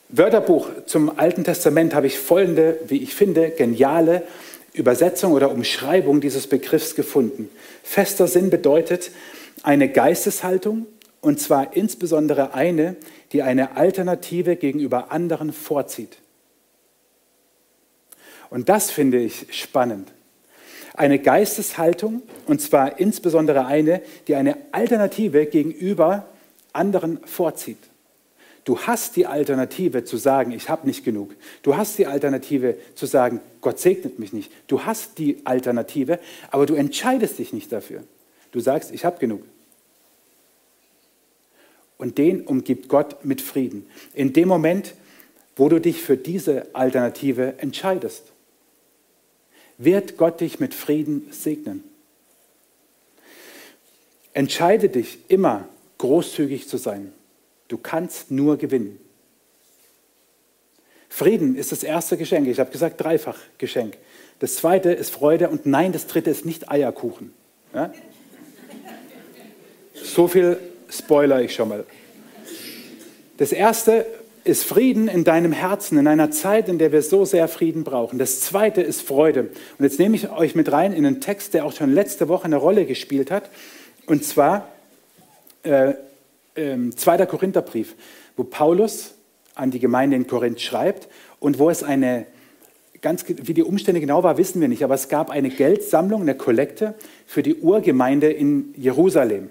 [0.09, 4.25] Wörterbuch zum Alten Testament habe ich folgende, wie ich finde, geniale
[4.73, 7.49] Übersetzung oder Umschreibung dieses Begriffs gefunden.
[7.85, 9.13] Fester Sinn bedeutet
[9.63, 10.87] eine Geisteshaltung,
[11.21, 12.97] und zwar insbesondere eine,
[13.31, 16.19] die eine Alternative gegenüber anderen vorzieht.
[18.51, 20.11] Und das finde ich spannend.
[20.95, 26.27] Eine Geisteshaltung, und zwar insbesondere eine, die eine Alternative gegenüber
[26.73, 27.92] anderen vorzieht.
[28.65, 31.35] Du hast die Alternative zu sagen, ich habe nicht genug.
[31.63, 34.53] Du hast die Alternative zu sagen, Gott segnet mich nicht.
[34.69, 36.21] Du hast die Alternative,
[36.51, 38.05] aber du entscheidest dich nicht dafür.
[38.53, 39.43] Du sagst, ich habe genug.
[41.99, 43.87] Und den umgibt Gott mit Frieden.
[44.15, 44.95] In dem Moment,
[45.57, 48.25] wo du dich für diese Alternative entscheidest,
[49.79, 51.83] wird Gott dich mit Frieden segnen.
[54.33, 57.13] Entscheide dich immer, großzügig zu sein.
[57.73, 59.01] Du kannst nur gewinnen.
[61.09, 62.47] Frieden ist das erste Geschenk.
[62.47, 63.97] Ich habe gesagt, dreifach Geschenk.
[64.41, 67.33] Das zweite ist Freude und nein, das dritte ist nicht Eierkuchen.
[67.73, 67.91] Ja?
[69.95, 70.59] So viel
[70.91, 71.87] spoiler ich schon mal.
[73.39, 74.05] Das erste
[74.45, 78.19] ist Frieden in deinem Herzen, in einer Zeit, in der wir so sehr Frieden brauchen.
[78.19, 79.49] Das zweite ist Freude.
[79.79, 82.45] Und jetzt nehme ich euch mit rein in einen Text, der auch schon letzte Woche
[82.45, 83.49] eine Rolle gespielt hat.
[84.05, 84.69] Und zwar
[85.63, 85.95] äh,
[86.55, 87.27] äh, 2.
[87.27, 87.95] Korintherbrief,
[88.37, 89.15] wo Paulus
[89.55, 91.09] an die Gemeinde in Korinth schreibt
[91.41, 92.27] und wo es eine,
[93.01, 96.35] ganz, wie die Umstände genau war, wissen wir nicht, aber es gab eine Geldsammlung, eine
[96.35, 96.95] Kollekte
[97.27, 99.51] für die Urgemeinde in Jerusalem.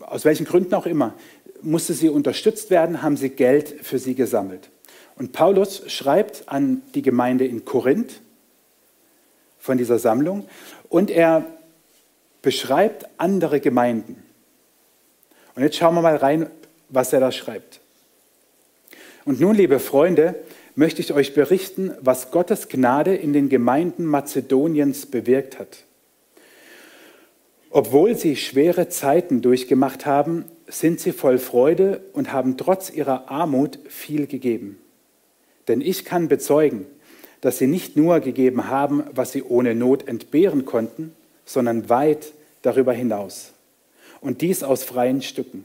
[0.00, 1.14] Aus welchen Gründen auch immer
[1.62, 4.70] musste sie unterstützt werden, haben sie Geld für sie gesammelt.
[5.16, 8.20] Und Paulus schreibt an die Gemeinde in Korinth
[9.58, 10.46] von dieser Sammlung
[10.88, 11.46] und er
[12.42, 14.22] beschreibt andere Gemeinden.
[15.56, 16.50] Und jetzt schauen wir mal rein,
[16.90, 17.80] was er da schreibt.
[19.24, 20.36] Und nun, liebe Freunde,
[20.76, 25.78] möchte ich euch berichten, was Gottes Gnade in den Gemeinden Mazedoniens bewirkt hat.
[27.70, 33.78] Obwohl sie schwere Zeiten durchgemacht haben, sind sie voll Freude und haben trotz ihrer Armut
[33.88, 34.78] viel gegeben.
[35.68, 36.86] Denn ich kann bezeugen,
[37.40, 41.14] dass sie nicht nur gegeben haben, was sie ohne Not entbehren konnten,
[41.44, 43.52] sondern weit darüber hinaus.
[44.20, 45.64] Und dies aus freien Stücken.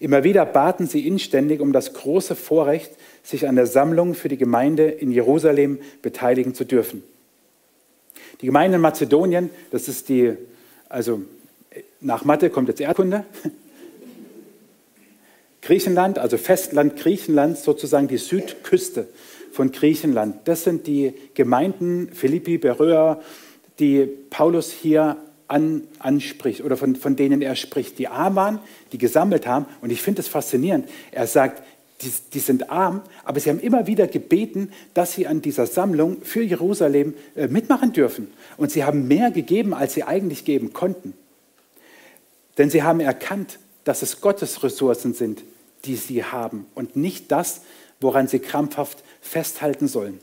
[0.00, 4.36] Immer wieder baten sie inständig um das große Vorrecht, sich an der Sammlung für die
[4.36, 7.02] Gemeinde in Jerusalem beteiligen zu dürfen.
[8.40, 10.34] Die Gemeinde in Mazedonien, das ist die,
[10.88, 11.22] also
[12.00, 13.24] nach Mathe kommt jetzt Erdkunde,
[15.62, 19.08] Griechenland, also Festland Griechenland, sozusagen die Südküste
[19.52, 20.36] von Griechenland.
[20.46, 23.20] Das sind die Gemeinden Philippi, Beröa,
[23.80, 25.16] die Paulus hier
[25.48, 27.98] an, anspricht oder von, von denen er spricht.
[27.98, 28.60] Die arm waren,
[28.92, 29.66] die gesammelt haben.
[29.80, 30.88] Und ich finde es faszinierend.
[31.10, 31.62] Er sagt,
[32.02, 36.22] die, die, sind arm, aber sie haben immer wieder gebeten, dass sie an dieser Sammlung
[36.22, 38.30] für Jerusalem äh, mitmachen dürfen.
[38.56, 41.14] Und sie haben mehr gegeben, als sie eigentlich geben konnten.
[42.56, 45.42] Denn sie haben erkannt, dass es Gottes Ressourcen sind,
[45.84, 47.62] die sie haben und nicht das,
[48.00, 50.20] woran sie krampfhaft festhalten sollen.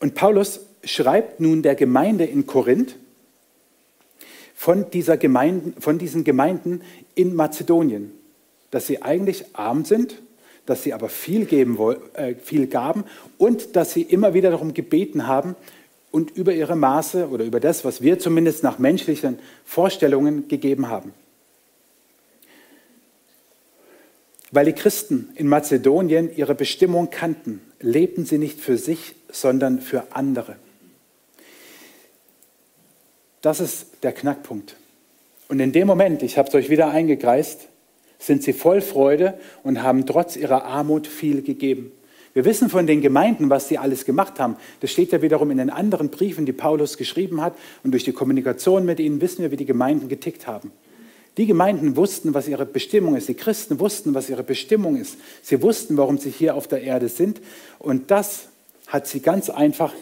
[0.00, 2.96] Und Paulus schreibt nun der Gemeinde in Korinth
[4.56, 6.80] von, dieser Gemeinden, von diesen Gemeinden
[7.14, 8.10] in Mazedonien,
[8.70, 10.22] dass sie eigentlich arm sind,
[10.64, 11.78] dass sie aber viel, geben,
[12.14, 13.04] äh, viel gaben
[13.38, 15.54] und dass sie immer wieder darum gebeten haben
[16.10, 21.12] und über ihre Maße oder über das, was wir zumindest nach menschlichen Vorstellungen gegeben haben.
[24.50, 30.04] Weil die Christen in Mazedonien ihre Bestimmung kannten, lebten sie nicht für sich, sondern für
[30.12, 30.56] andere.
[33.46, 34.74] Das ist der Knackpunkt.
[35.46, 37.68] Und in dem Moment, ich habe es euch wieder eingekreist,
[38.18, 41.92] sind sie voll Freude und haben trotz ihrer Armut viel gegeben.
[42.34, 44.56] Wir wissen von den Gemeinden, was sie alles gemacht haben.
[44.80, 47.54] Das steht ja wiederum in den anderen Briefen, die Paulus geschrieben hat.
[47.84, 50.72] Und durch die Kommunikation mit ihnen wissen wir, wie die Gemeinden getickt haben.
[51.36, 53.28] Die Gemeinden wussten, was ihre Bestimmung ist.
[53.28, 55.18] Die Christen wussten, was ihre Bestimmung ist.
[55.42, 57.40] Sie wussten, warum sie hier auf der Erde sind.
[57.78, 58.48] Und das
[58.88, 59.94] hat sie ganz einfach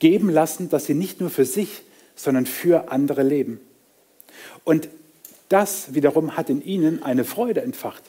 [0.00, 1.80] geben lassen, dass sie nicht nur für sich,
[2.14, 3.60] sondern für andere leben.
[4.64, 4.88] Und
[5.48, 8.02] das wiederum hat in ihnen eine Freude entfacht.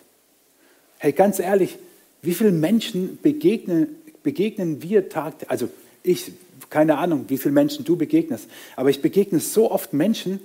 [0.99, 1.77] Hey, ganz ehrlich,
[2.21, 3.87] wie vielen Menschen begegnen,
[4.21, 5.69] begegnen wir Tag, also
[6.03, 6.31] ich,
[6.69, 10.39] keine Ahnung, wie vielen Menschen du begegnest, aber ich begegne so oft Menschen,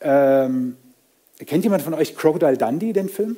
[0.00, 0.76] ähm,
[1.46, 3.36] Kennt jemand von euch Crocodile Dundee, den Film?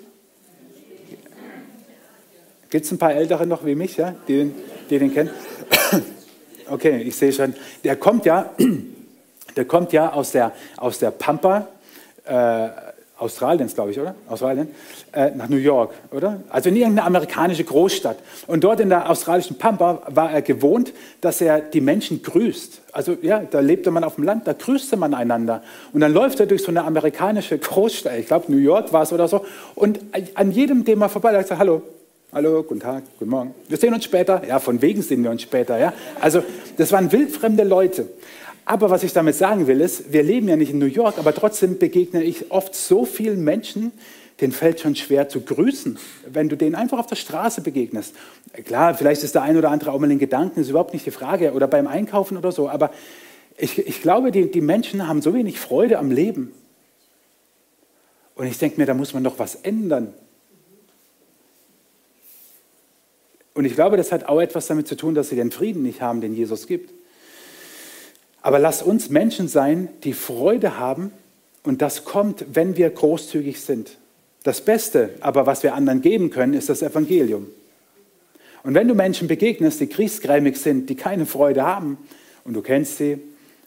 [2.71, 4.53] Gibt es ein paar Ältere noch wie mich, ja, die,
[4.89, 5.31] die den kennen?
[6.67, 7.53] Okay, ich sehe schon.
[7.83, 8.55] Der kommt ja,
[9.57, 11.69] der kommt ja aus der, aus der Pampa,
[12.25, 12.69] äh,
[13.21, 14.15] Australiens, glaube ich, oder?
[14.29, 14.69] Australien,
[15.13, 16.41] äh, nach New York, oder?
[16.49, 18.17] Also in irgendeine amerikanische Großstadt.
[18.47, 22.81] Und dort in der australischen Pampa war er gewohnt, dass er die Menschen grüßt.
[22.93, 25.63] Also ja, da lebte man auf dem Land, da grüßte man einander.
[25.93, 29.13] Und dann läuft er durch so eine amerikanische Großstadt, ich glaube New York war es
[29.13, 30.01] oder so, und
[30.35, 31.83] an jedem, dem er vorbei, sagt er, hallo,
[32.33, 33.55] hallo, guten Tag, guten Morgen.
[33.69, 34.43] Wir sehen uns später.
[34.49, 35.93] Ja, von wegen sehen wir uns später, ja.
[36.21, 36.43] Also
[36.79, 38.07] das waren wildfremde Leute.
[38.71, 41.35] Aber was ich damit sagen will, ist, wir leben ja nicht in New York, aber
[41.35, 43.91] trotzdem begegne ich oft so vielen Menschen,
[44.41, 48.15] denen fällt schon schwer zu grüßen, wenn du denen einfach auf der Straße begegnest.
[48.65, 51.11] Klar, vielleicht ist der ein oder andere auch mal in Gedanken, ist überhaupt nicht die
[51.11, 52.93] Frage, oder beim Einkaufen oder so, aber
[53.59, 56.53] ich, ich glaube, die, die Menschen haben so wenig Freude am Leben.
[58.37, 60.15] Und ich denke mir, da muss man doch was ändern.
[63.53, 66.01] Und ich glaube, das hat auch etwas damit zu tun, dass sie den Frieden nicht
[66.01, 67.00] haben, den Jesus gibt.
[68.43, 71.13] Aber lass uns Menschen sein, die Freude haben
[71.63, 73.99] und das kommt, wenn wir großzügig sind.
[74.43, 77.47] Das Beste aber, was wir anderen geben können, ist das Evangelium.
[78.63, 81.99] Und wenn du Menschen begegnest, die kriegsgrämig sind, die keine Freude haben,
[82.45, 83.19] und du kennst sie,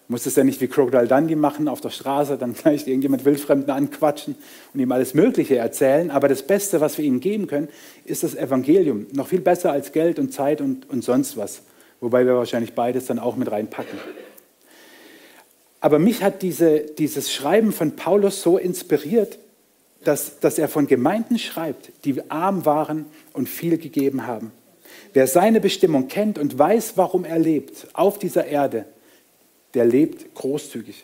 [0.07, 3.69] musst es ja nicht wie Crocodile Dundee machen auf der Straße, dann gleich irgendjemand Wildfremden
[3.69, 4.35] anquatschen
[4.73, 6.11] und ihm alles Mögliche erzählen.
[6.11, 7.69] Aber das Beste, was wir ihnen geben können,
[8.05, 9.07] ist das Evangelium.
[9.13, 11.61] Noch viel besser als Geld und Zeit und, und sonst was.
[12.01, 13.97] Wobei wir wahrscheinlich beides dann auch mit reinpacken.
[15.83, 19.37] Aber mich hat diese, dieses Schreiben von Paulus so inspiriert,
[20.05, 24.53] dass, dass er von Gemeinden schreibt, die arm waren und viel gegeben haben.
[25.11, 28.85] Wer seine Bestimmung kennt und weiß, warum er lebt auf dieser Erde,
[29.73, 31.03] der lebt großzügig.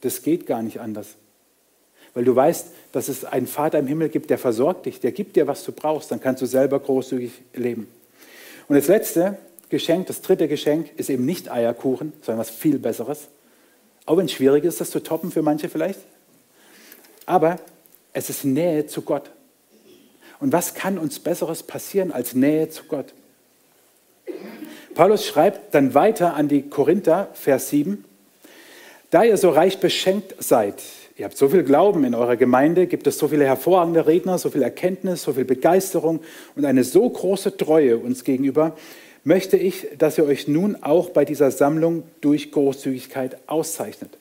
[0.00, 1.06] Das geht gar nicht anders.
[2.12, 5.36] Weil du weißt, dass es einen Vater im Himmel gibt, der versorgt dich, der gibt
[5.36, 7.86] dir, was du brauchst, dann kannst du selber großzügig leben.
[8.66, 9.38] Und das letzte
[9.68, 13.28] Geschenk, das dritte Geschenk, ist eben nicht Eierkuchen, sondern was viel Besseres.
[14.06, 16.00] Auch wenn es schwierig ist, das zu toppen für manche vielleicht.
[17.26, 17.58] Aber
[18.12, 19.30] es ist Nähe zu Gott.
[20.40, 23.14] Und was kann uns Besseres passieren als Nähe zu Gott?
[24.94, 28.04] Paulus schreibt dann weiter an die Korinther, Vers 7,
[29.10, 30.82] da ihr so reich beschenkt seid,
[31.16, 34.50] ihr habt so viel Glauben in eurer Gemeinde, gibt es so viele hervorragende Redner, so
[34.50, 36.20] viel Erkenntnis, so viel Begeisterung
[36.56, 38.76] und eine so große Treue uns gegenüber,
[39.24, 44.18] möchte ich, dass ihr euch nun auch bei dieser Sammlung durch Großzügigkeit auszeichnet.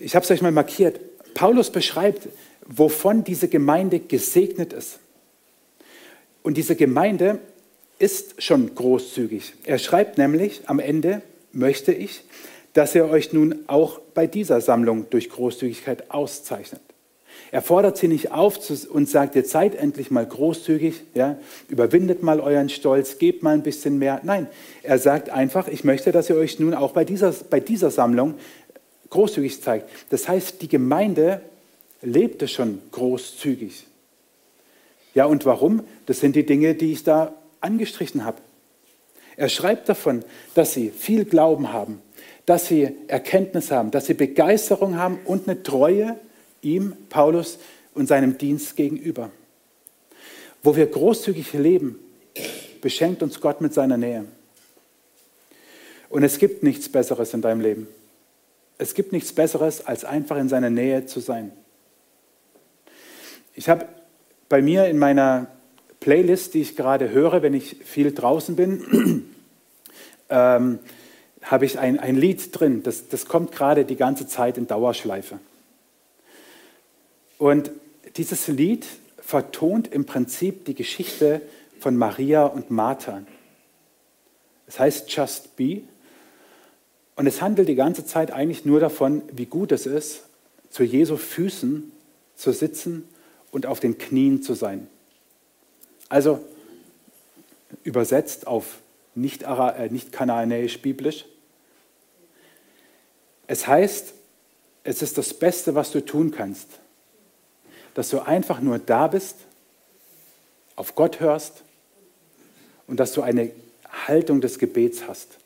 [0.00, 1.00] Ich habe es euch mal markiert.
[1.34, 2.28] Paulus beschreibt,
[2.66, 4.98] wovon diese Gemeinde gesegnet ist.
[6.42, 7.38] Und diese Gemeinde
[7.98, 9.54] ist schon großzügig.
[9.64, 12.22] Er schreibt nämlich am Ende, möchte ich,
[12.72, 16.80] dass ihr euch nun auch bei dieser Sammlung durch Großzügigkeit auszeichnet.
[17.50, 18.58] Er fordert sie nicht auf
[18.90, 23.62] und sagt, jetzt seid endlich mal großzügig, ja, überwindet mal euren Stolz, gebt mal ein
[23.62, 24.20] bisschen mehr.
[24.24, 24.48] Nein,
[24.82, 28.34] er sagt einfach, ich möchte, dass ihr euch nun auch bei dieser, bei dieser Sammlung
[29.10, 29.88] großzügig zeigt.
[30.10, 31.40] Das heißt, die Gemeinde
[32.02, 33.86] lebte schon großzügig.
[35.14, 35.84] Ja, und warum?
[36.06, 38.38] Das sind die Dinge, die ich da angestrichen habe.
[39.36, 42.00] Er schreibt davon, dass sie viel Glauben haben,
[42.46, 46.16] dass sie Erkenntnis haben, dass sie Begeisterung haben und eine Treue
[46.64, 47.58] ihm, Paulus,
[47.94, 49.30] und seinem Dienst gegenüber.
[50.62, 51.98] Wo wir großzügig leben,
[52.80, 54.24] beschenkt uns Gott mit seiner Nähe.
[56.08, 57.88] Und es gibt nichts Besseres in deinem Leben.
[58.78, 61.52] Es gibt nichts Besseres, als einfach in seiner Nähe zu sein.
[63.54, 63.86] Ich habe
[64.48, 65.46] bei mir in meiner
[66.00, 69.24] Playlist, die ich gerade höre, wenn ich viel draußen bin,
[70.28, 70.78] ähm,
[71.42, 72.82] habe ich ein, ein Lied drin.
[72.82, 75.38] Das, das kommt gerade die ganze Zeit in Dauerschleife.
[77.38, 77.70] Und
[78.16, 78.86] dieses Lied
[79.18, 81.40] vertont im Prinzip die Geschichte
[81.80, 83.22] von Maria und Martha.
[84.66, 85.82] Es heißt Just Be.
[87.16, 90.24] Und es handelt die ganze Zeit eigentlich nur davon, wie gut es ist,
[90.70, 91.92] zu Jesu Füßen
[92.34, 93.08] zu sitzen
[93.52, 94.88] und auf den Knien zu sein.
[96.08, 96.40] Also
[97.82, 98.78] übersetzt auf
[99.14, 101.24] nicht, äh, nicht kanaanäisch-biblisch.
[103.46, 104.14] Es heißt,
[104.82, 106.80] es ist das Beste, was du tun kannst
[107.94, 109.36] dass du einfach nur da bist,
[110.76, 111.62] auf Gott hörst
[112.86, 113.50] und dass du eine
[114.06, 115.38] Haltung des Gebets hast.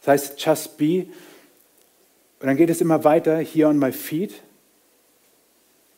[0.00, 1.06] Das heißt, just be.
[2.40, 4.32] Und dann geht es immer weiter, here on my feet,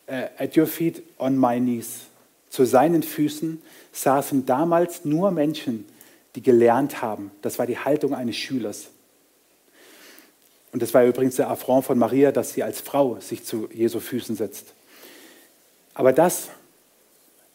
[0.09, 2.01] uh, at your feet, on my knees.
[2.49, 3.61] Zu seinen Füßen
[3.93, 5.85] saßen damals nur Menschen,
[6.35, 7.31] die gelernt haben.
[7.41, 8.89] Das war die Haltung eines Schülers.
[10.73, 13.99] Und das war übrigens der Affront von Maria, dass sie als Frau sich zu Jesu
[13.99, 14.73] Füßen setzt.
[15.93, 16.49] Aber das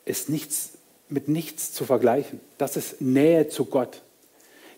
[0.04, 0.70] ist nichts,
[1.08, 2.40] mit nichts zu vergleichen.
[2.58, 4.02] Das ist Nähe zu Gott.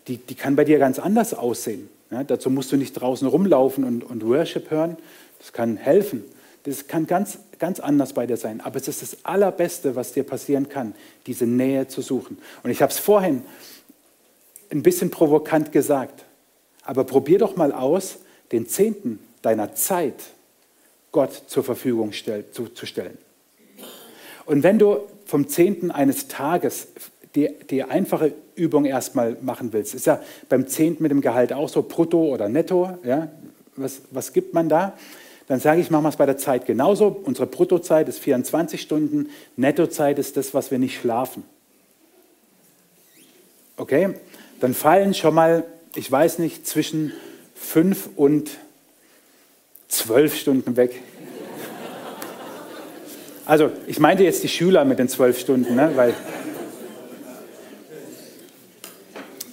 [0.07, 1.87] Die, die kann bei dir ganz anders aussehen.
[2.09, 4.97] Ja, dazu musst du nicht draußen rumlaufen und, und Worship hören.
[5.37, 6.25] Das kann helfen.
[6.63, 8.59] Das kann ganz, ganz anders bei dir sein.
[8.59, 10.95] Aber es ist das Allerbeste, was dir passieren kann,
[11.27, 12.39] diese Nähe zu suchen.
[12.63, 13.43] Und ich habe es vorhin
[14.71, 16.25] ein bisschen provokant gesagt.
[16.83, 18.17] Aber probier doch mal aus,
[18.51, 20.15] den Zehnten deiner Zeit
[21.11, 23.17] Gott zur Verfügung stell, zu, zu stellen.
[24.45, 26.87] Und wenn du vom Zehnten eines Tages
[27.35, 31.69] die, die einfache Übung erstmal machen willst, ist ja beim Zehnten mit dem Gehalt auch
[31.69, 33.29] so, brutto oder netto, ja,
[33.75, 34.97] was, was gibt man da?
[35.47, 37.07] Dann sage ich, machen wir es bei der Zeit genauso.
[37.07, 41.43] Unsere Bruttozeit ist 24 Stunden, Nettozeit ist das, was wir nicht schlafen.
[43.77, 44.15] Okay?
[44.59, 45.63] Dann fallen schon mal,
[45.95, 47.13] ich weiß nicht, zwischen
[47.61, 48.49] fünf und
[49.87, 51.01] zwölf Stunden weg.
[53.45, 55.91] Also ich meinte jetzt die Schüler mit den zwölf Stunden, ne?
[55.95, 56.13] weil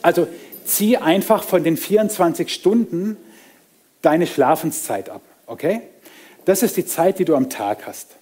[0.02, 0.26] also
[0.64, 3.16] zieh einfach von den 24 Stunden
[4.02, 5.82] deine Schlafenszeit ab, okay?
[6.44, 8.16] Das ist die Zeit, die du am Tag hast.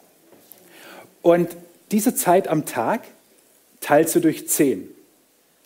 [1.22, 1.56] Und
[1.90, 3.02] diese Zeit am Tag
[3.80, 4.88] teilst du durch 10.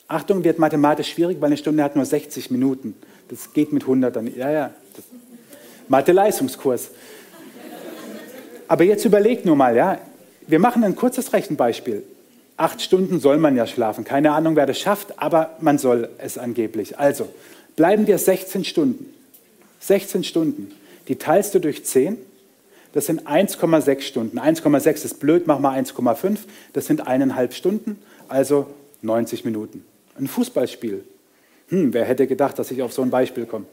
[0.09, 2.95] Achtung, wird mathematisch schwierig, weil eine Stunde hat nur 60 Minuten.
[3.31, 4.35] Das geht mit 100 dann.
[4.37, 4.71] Ja, ja.
[5.89, 6.91] Mathe-Leistungskurs.
[8.69, 9.99] Aber jetzt überlegt nur mal, ja.
[10.47, 12.03] Wir machen ein kurzes Rechenbeispiel.
[12.57, 14.05] Acht Stunden soll man ja schlafen.
[14.05, 16.99] Keine Ahnung, wer das schafft, aber man soll es angeblich.
[16.99, 17.29] Also,
[17.77, 19.15] bleiben dir 16 Stunden.
[19.79, 20.73] 16 Stunden.
[21.09, 22.19] Die teilst du durch 10.
[22.93, 24.39] Das sind 1,6 Stunden.
[24.39, 26.39] 1,6 ist blöd, mach mal 1,5.
[26.73, 28.67] Das sind eineinhalb Stunden, also
[29.03, 29.85] 90 Minuten.
[30.19, 31.05] Ein Fußballspiel.
[31.71, 33.65] Hm, wer hätte gedacht, dass ich auf so ein Beispiel komme?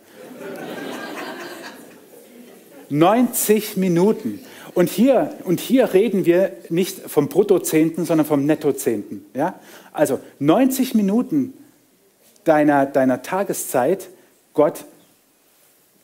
[2.89, 4.39] 90 Minuten.
[4.74, 9.26] Und hier, und hier reden wir nicht vom Bruttozehnten, sondern vom Nettozehnten.
[9.34, 9.60] Ja?
[9.91, 11.54] Also 90 Minuten
[12.43, 14.08] deiner, deiner Tageszeit,
[14.54, 14.86] Gott,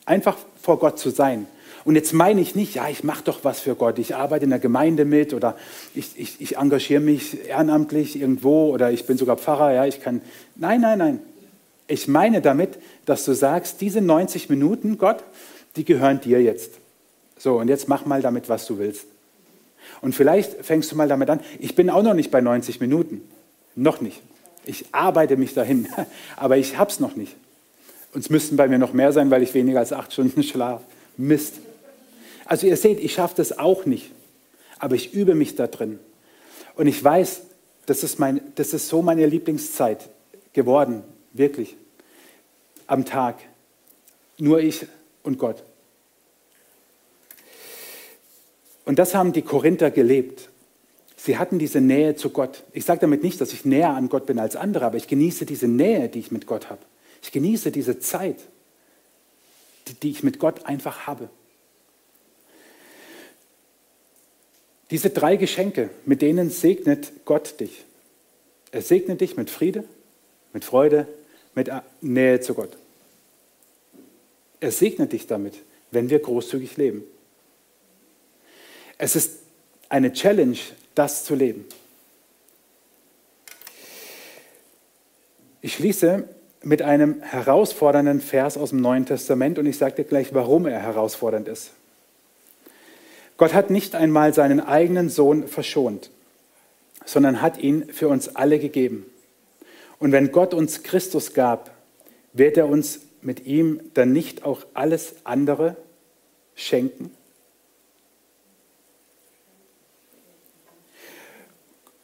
[0.06, 1.46] einfach vor Gott zu sein.
[1.84, 4.50] Und jetzt meine ich nicht, ja, ich mache doch was für Gott, ich arbeite in
[4.50, 5.56] der Gemeinde mit oder
[5.94, 10.22] ich, ich, ich engagiere mich ehrenamtlich irgendwo oder ich bin sogar Pfarrer, ja, ich kann.
[10.56, 11.20] Nein, nein, nein.
[11.86, 15.22] Ich meine damit, dass du sagst, diese 90 Minuten, Gott,
[15.76, 16.72] die gehören dir jetzt.
[17.38, 19.06] So, und jetzt mach mal damit, was du willst.
[20.00, 21.40] Und vielleicht fängst du mal damit an.
[21.58, 23.20] Ich bin auch noch nicht bei 90 Minuten.
[23.74, 24.22] Noch nicht.
[24.64, 25.88] Ich arbeite mich dahin,
[26.36, 27.36] aber ich hab's noch nicht.
[28.14, 30.84] Und es müssten bei mir noch mehr sein, weil ich weniger als acht Stunden schlafe.
[31.16, 31.54] Mist.
[32.46, 34.10] Also ihr seht, ich schaffe das auch nicht,
[34.78, 35.98] aber ich übe mich da drin.
[36.76, 37.42] Und ich weiß,
[37.86, 40.08] das ist, mein, das ist so meine Lieblingszeit
[40.52, 41.02] geworden,
[41.34, 41.76] wirklich,
[42.86, 43.38] am Tag.
[44.38, 44.86] Nur ich
[45.22, 45.62] und Gott.
[48.84, 50.48] Und das haben die Korinther gelebt.
[51.16, 52.64] Sie hatten diese Nähe zu Gott.
[52.72, 55.46] Ich sage damit nicht, dass ich näher an Gott bin als andere, aber ich genieße
[55.46, 56.82] diese Nähe, die ich mit Gott habe.
[57.22, 58.36] Ich genieße diese Zeit,
[59.88, 61.30] die, die ich mit Gott einfach habe.
[64.90, 67.84] Diese drei Geschenke, mit denen segnet Gott dich.
[68.70, 69.84] Er segnet dich mit Friede,
[70.52, 71.08] mit Freude,
[71.54, 72.76] mit Nähe zu Gott.
[74.60, 75.54] Er segnet dich damit,
[75.90, 77.04] wenn wir großzügig leben.
[78.98, 79.40] Es ist
[79.88, 80.56] eine Challenge,
[80.94, 81.66] das zu leben.
[85.60, 86.28] Ich schließe
[86.62, 90.80] mit einem herausfordernden Vers aus dem Neuen Testament und ich sage dir gleich, warum er
[90.80, 91.72] herausfordernd ist.
[93.36, 96.10] Gott hat nicht einmal seinen eigenen Sohn verschont,
[97.04, 99.06] sondern hat ihn für uns alle gegeben.
[99.98, 101.70] Und wenn Gott uns Christus gab,
[102.32, 105.76] wird er uns mit ihm dann nicht auch alles andere
[106.54, 107.10] schenken?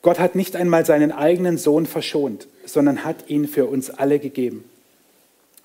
[0.02, 4.64] Gott hat nicht einmal seinen eigenen Sohn verschont, sondern hat ihn für uns alle gegeben.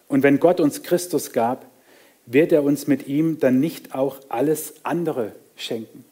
[0.07, 1.65] Und wenn Gott uns Christus gab,
[2.25, 6.03] wird er uns mit ihm dann nicht auch alles andere schenken.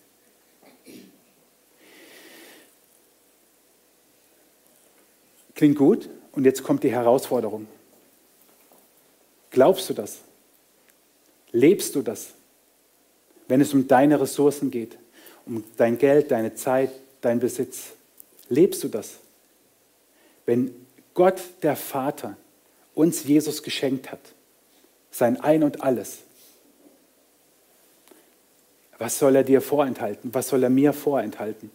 [5.64, 7.68] Klingt gut und jetzt kommt die Herausforderung.
[9.50, 10.20] Glaubst du das?
[11.54, 12.34] Lebst du das?
[13.48, 14.98] Wenn es um deine Ressourcen geht,
[15.46, 16.92] um dein Geld, deine Zeit,
[17.22, 17.94] dein Besitz,
[18.50, 19.12] lebst du das?
[20.46, 20.76] Wenn
[21.14, 22.36] Gott der Vater
[22.94, 24.20] uns Jesus geschenkt hat,
[25.12, 26.24] sein Ein und alles,
[28.98, 30.34] was soll er dir vorenthalten?
[30.34, 31.72] Was soll er mir vorenthalten?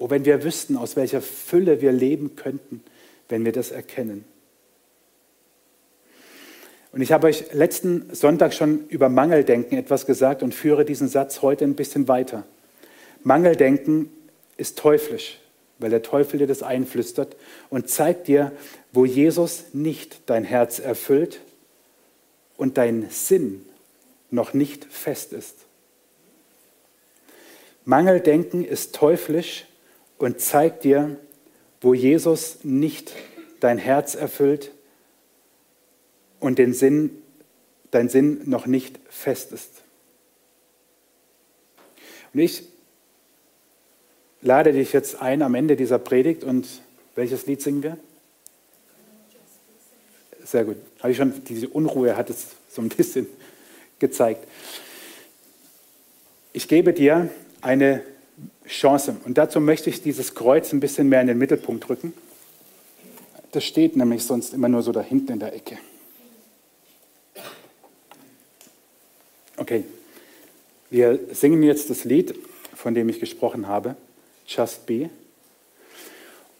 [0.00, 2.84] Oh, wenn wir wüssten, aus welcher Fülle wir leben könnten,
[3.28, 4.24] wenn wir das erkennen.
[6.92, 11.42] Und ich habe euch letzten Sonntag schon über Mangeldenken etwas gesagt und führe diesen Satz
[11.42, 12.44] heute ein bisschen weiter.
[13.24, 14.10] Mangeldenken
[14.56, 15.40] ist teuflisch,
[15.80, 17.34] weil der Teufel dir das einflüstert
[17.68, 18.52] und zeigt dir,
[18.92, 21.40] wo Jesus nicht dein Herz erfüllt
[22.56, 23.66] und dein Sinn
[24.30, 25.56] noch nicht fest ist.
[27.84, 29.67] Mangeldenken ist teuflisch
[30.18, 31.16] und zeigt dir,
[31.80, 33.14] wo Jesus nicht
[33.60, 34.72] dein Herz erfüllt
[36.40, 37.22] und den Sinn,
[37.90, 39.82] dein Sinn noch nicht fest ist.
[42.34, 42.64] Und ich
[44.42, 46.66] lade dich jetzt ein am Ende dieser Predigt und
[47.14, 47.98] welches Lied singen wir?
[50.44, 50.76] Sehr gut.
[51.00, 53.26] Habe ich schon, diese Unruhe hat es so ein bisschen
[53.98, 54.46] gezeigt.
[56.52, 57.28] Ich gebe dir
[57.60, 58.02] eine
[58.66, 59.16] Chance.
[59.24, 62.12] Und dazu möchte ich dieses Kreuz ein bisschen mehr in den Mittelpunkt rücken.
[63.52, 65.78] Das steht nämlich sonst immer nur so da hinten in der Ecke.
[69.56, 69.84] Okay,
[70.90, 72.34] wir singen jetzt das Lied,
[72.74, 73.96] von dem ich gesprochen habe,
[74.46, 75.10] Just Be.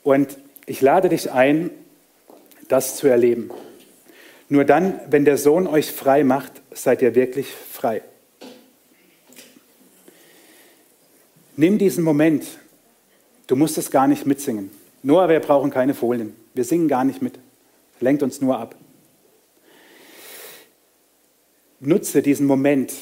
[0.03, 1.71] Und ich lade dich ein,
[2.69, 3.51] das zu erleben.
[4.49, 8.03] Nur dann, wenn der Sohn euch frei macht, seid ihr wirklich frei.
[11.59, 12.45] Nimm diesen Moment
[13.49, 14.71] Du musst es gar nicht mitsingen.
[15.03, 16.35] Nur wir brauchen keine Folien.
[16.55, 17.39] Wir singen gar nicht mit.
[17.99, 18.77] Lenkt uns nur ab.
[21.81, 22.93] Nutze diesen Moment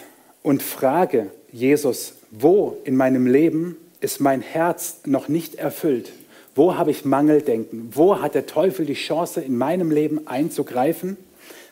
[0.43, 6.13] und frage Jesus, wo in meinem Leben ist mein Herz noch nicht erfüllt?
[6.55, 7.91] Wo habe ich Mangeldenken?
[7.93, 11.17] Wo hat der Teufel die Chance, in meinem Leben einzugreifen?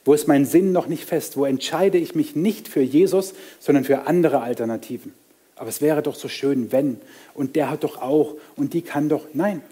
[0.04, 1.36] Wo ist mein Sinn noch nicht fest?
[1.36, 5.14] Wo entscheide ich mich nicht für Jesus, sondern für andere Alternativen?
[5.56, 6.98] Aber es wäre doch so schön, wenn.
[7.34, 8.34] Und der hat doch auch.
[8.56, 9.26] Und die kann doch.
[9.32, 9.62] Nein.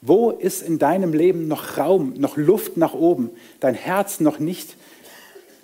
[0.00, 3.30] Wo ist in deinem Leben noch Raum, noch Luft nach oben?
[3.58, 4.76] Dein Herz noch nicht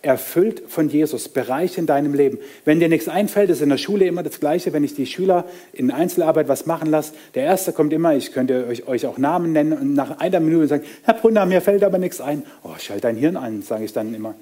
[0.04, 2.38] erfüllt von Jesus, Bereich in deinem Leben.
[2.64, 5.44] Wenn dir nichts einfällt, ist in der Schule immer das Gleiche, wenn ich die Schüler
[5.72, 7.14] in Einzelarbeit was machen lasse.
[7.34, 10.66] Der Erste kommt immer, ich könnte euch, euch auch Namen nennen und nach einer Minute
[10.66, 12.44] sagen, Herr Brunner, mir fällt aber nichts ein.
[12.62, 14.34] Oh, schalt dein Hirn ein, sage ich dann immer.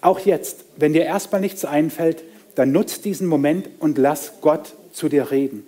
[0.00, 2.22] Auch jetzt, wenn dir erstmal nichts einfällt,
[2.54, 5.64] dann nutz diesen Moment und lass Gott zu dir reden.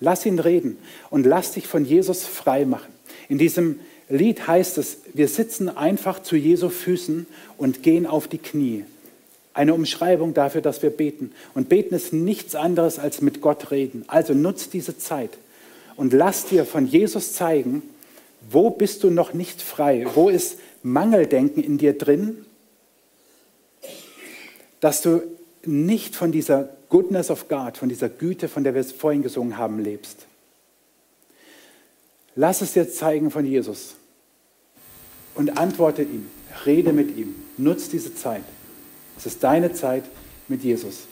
[0.00, 0.78] Lass ihn reden
[1.10, 2.92] und lass dich von Jesus frei machen.
[3.28, 8.38] In diesem Lied heißt es, wir sitzen einfach zu Jesu Füßen und gehen auf die
[8.38, 8.84] Knie.
[9.54, 11.32] Eine Umschreibung dafür, dass wir beten.
[11.54, 14.04] Und beten ist nichts anderes als mit Gott reden.
[14.06, 15.30] Also nutz diese Zeit
[15.96, 17.82] und lass dir von Jesus zeigen,
[18.48, 20.06] wo bist du noch nicht frei?
[20.14, 22.44] Wo ist Mangeldenken in dir drin,
[24.80, 25.22] dass du
[25.68, 29.58] nicht von dieser Goodness of God, von dieser Güte, von der wir es vorhin gesungen
[29.58, 30.26] haben, lebst.
[32.34, 33.96] Lass es dir zeigen von Jesus
[35.34, 36.30] und antworte ihm,
[36.64, 38.44] rede mit ihm, nutz diese Zeit.
[39.16, 40.04] Es ist deine Zeit
[40.46, 41.08] mit Jesus.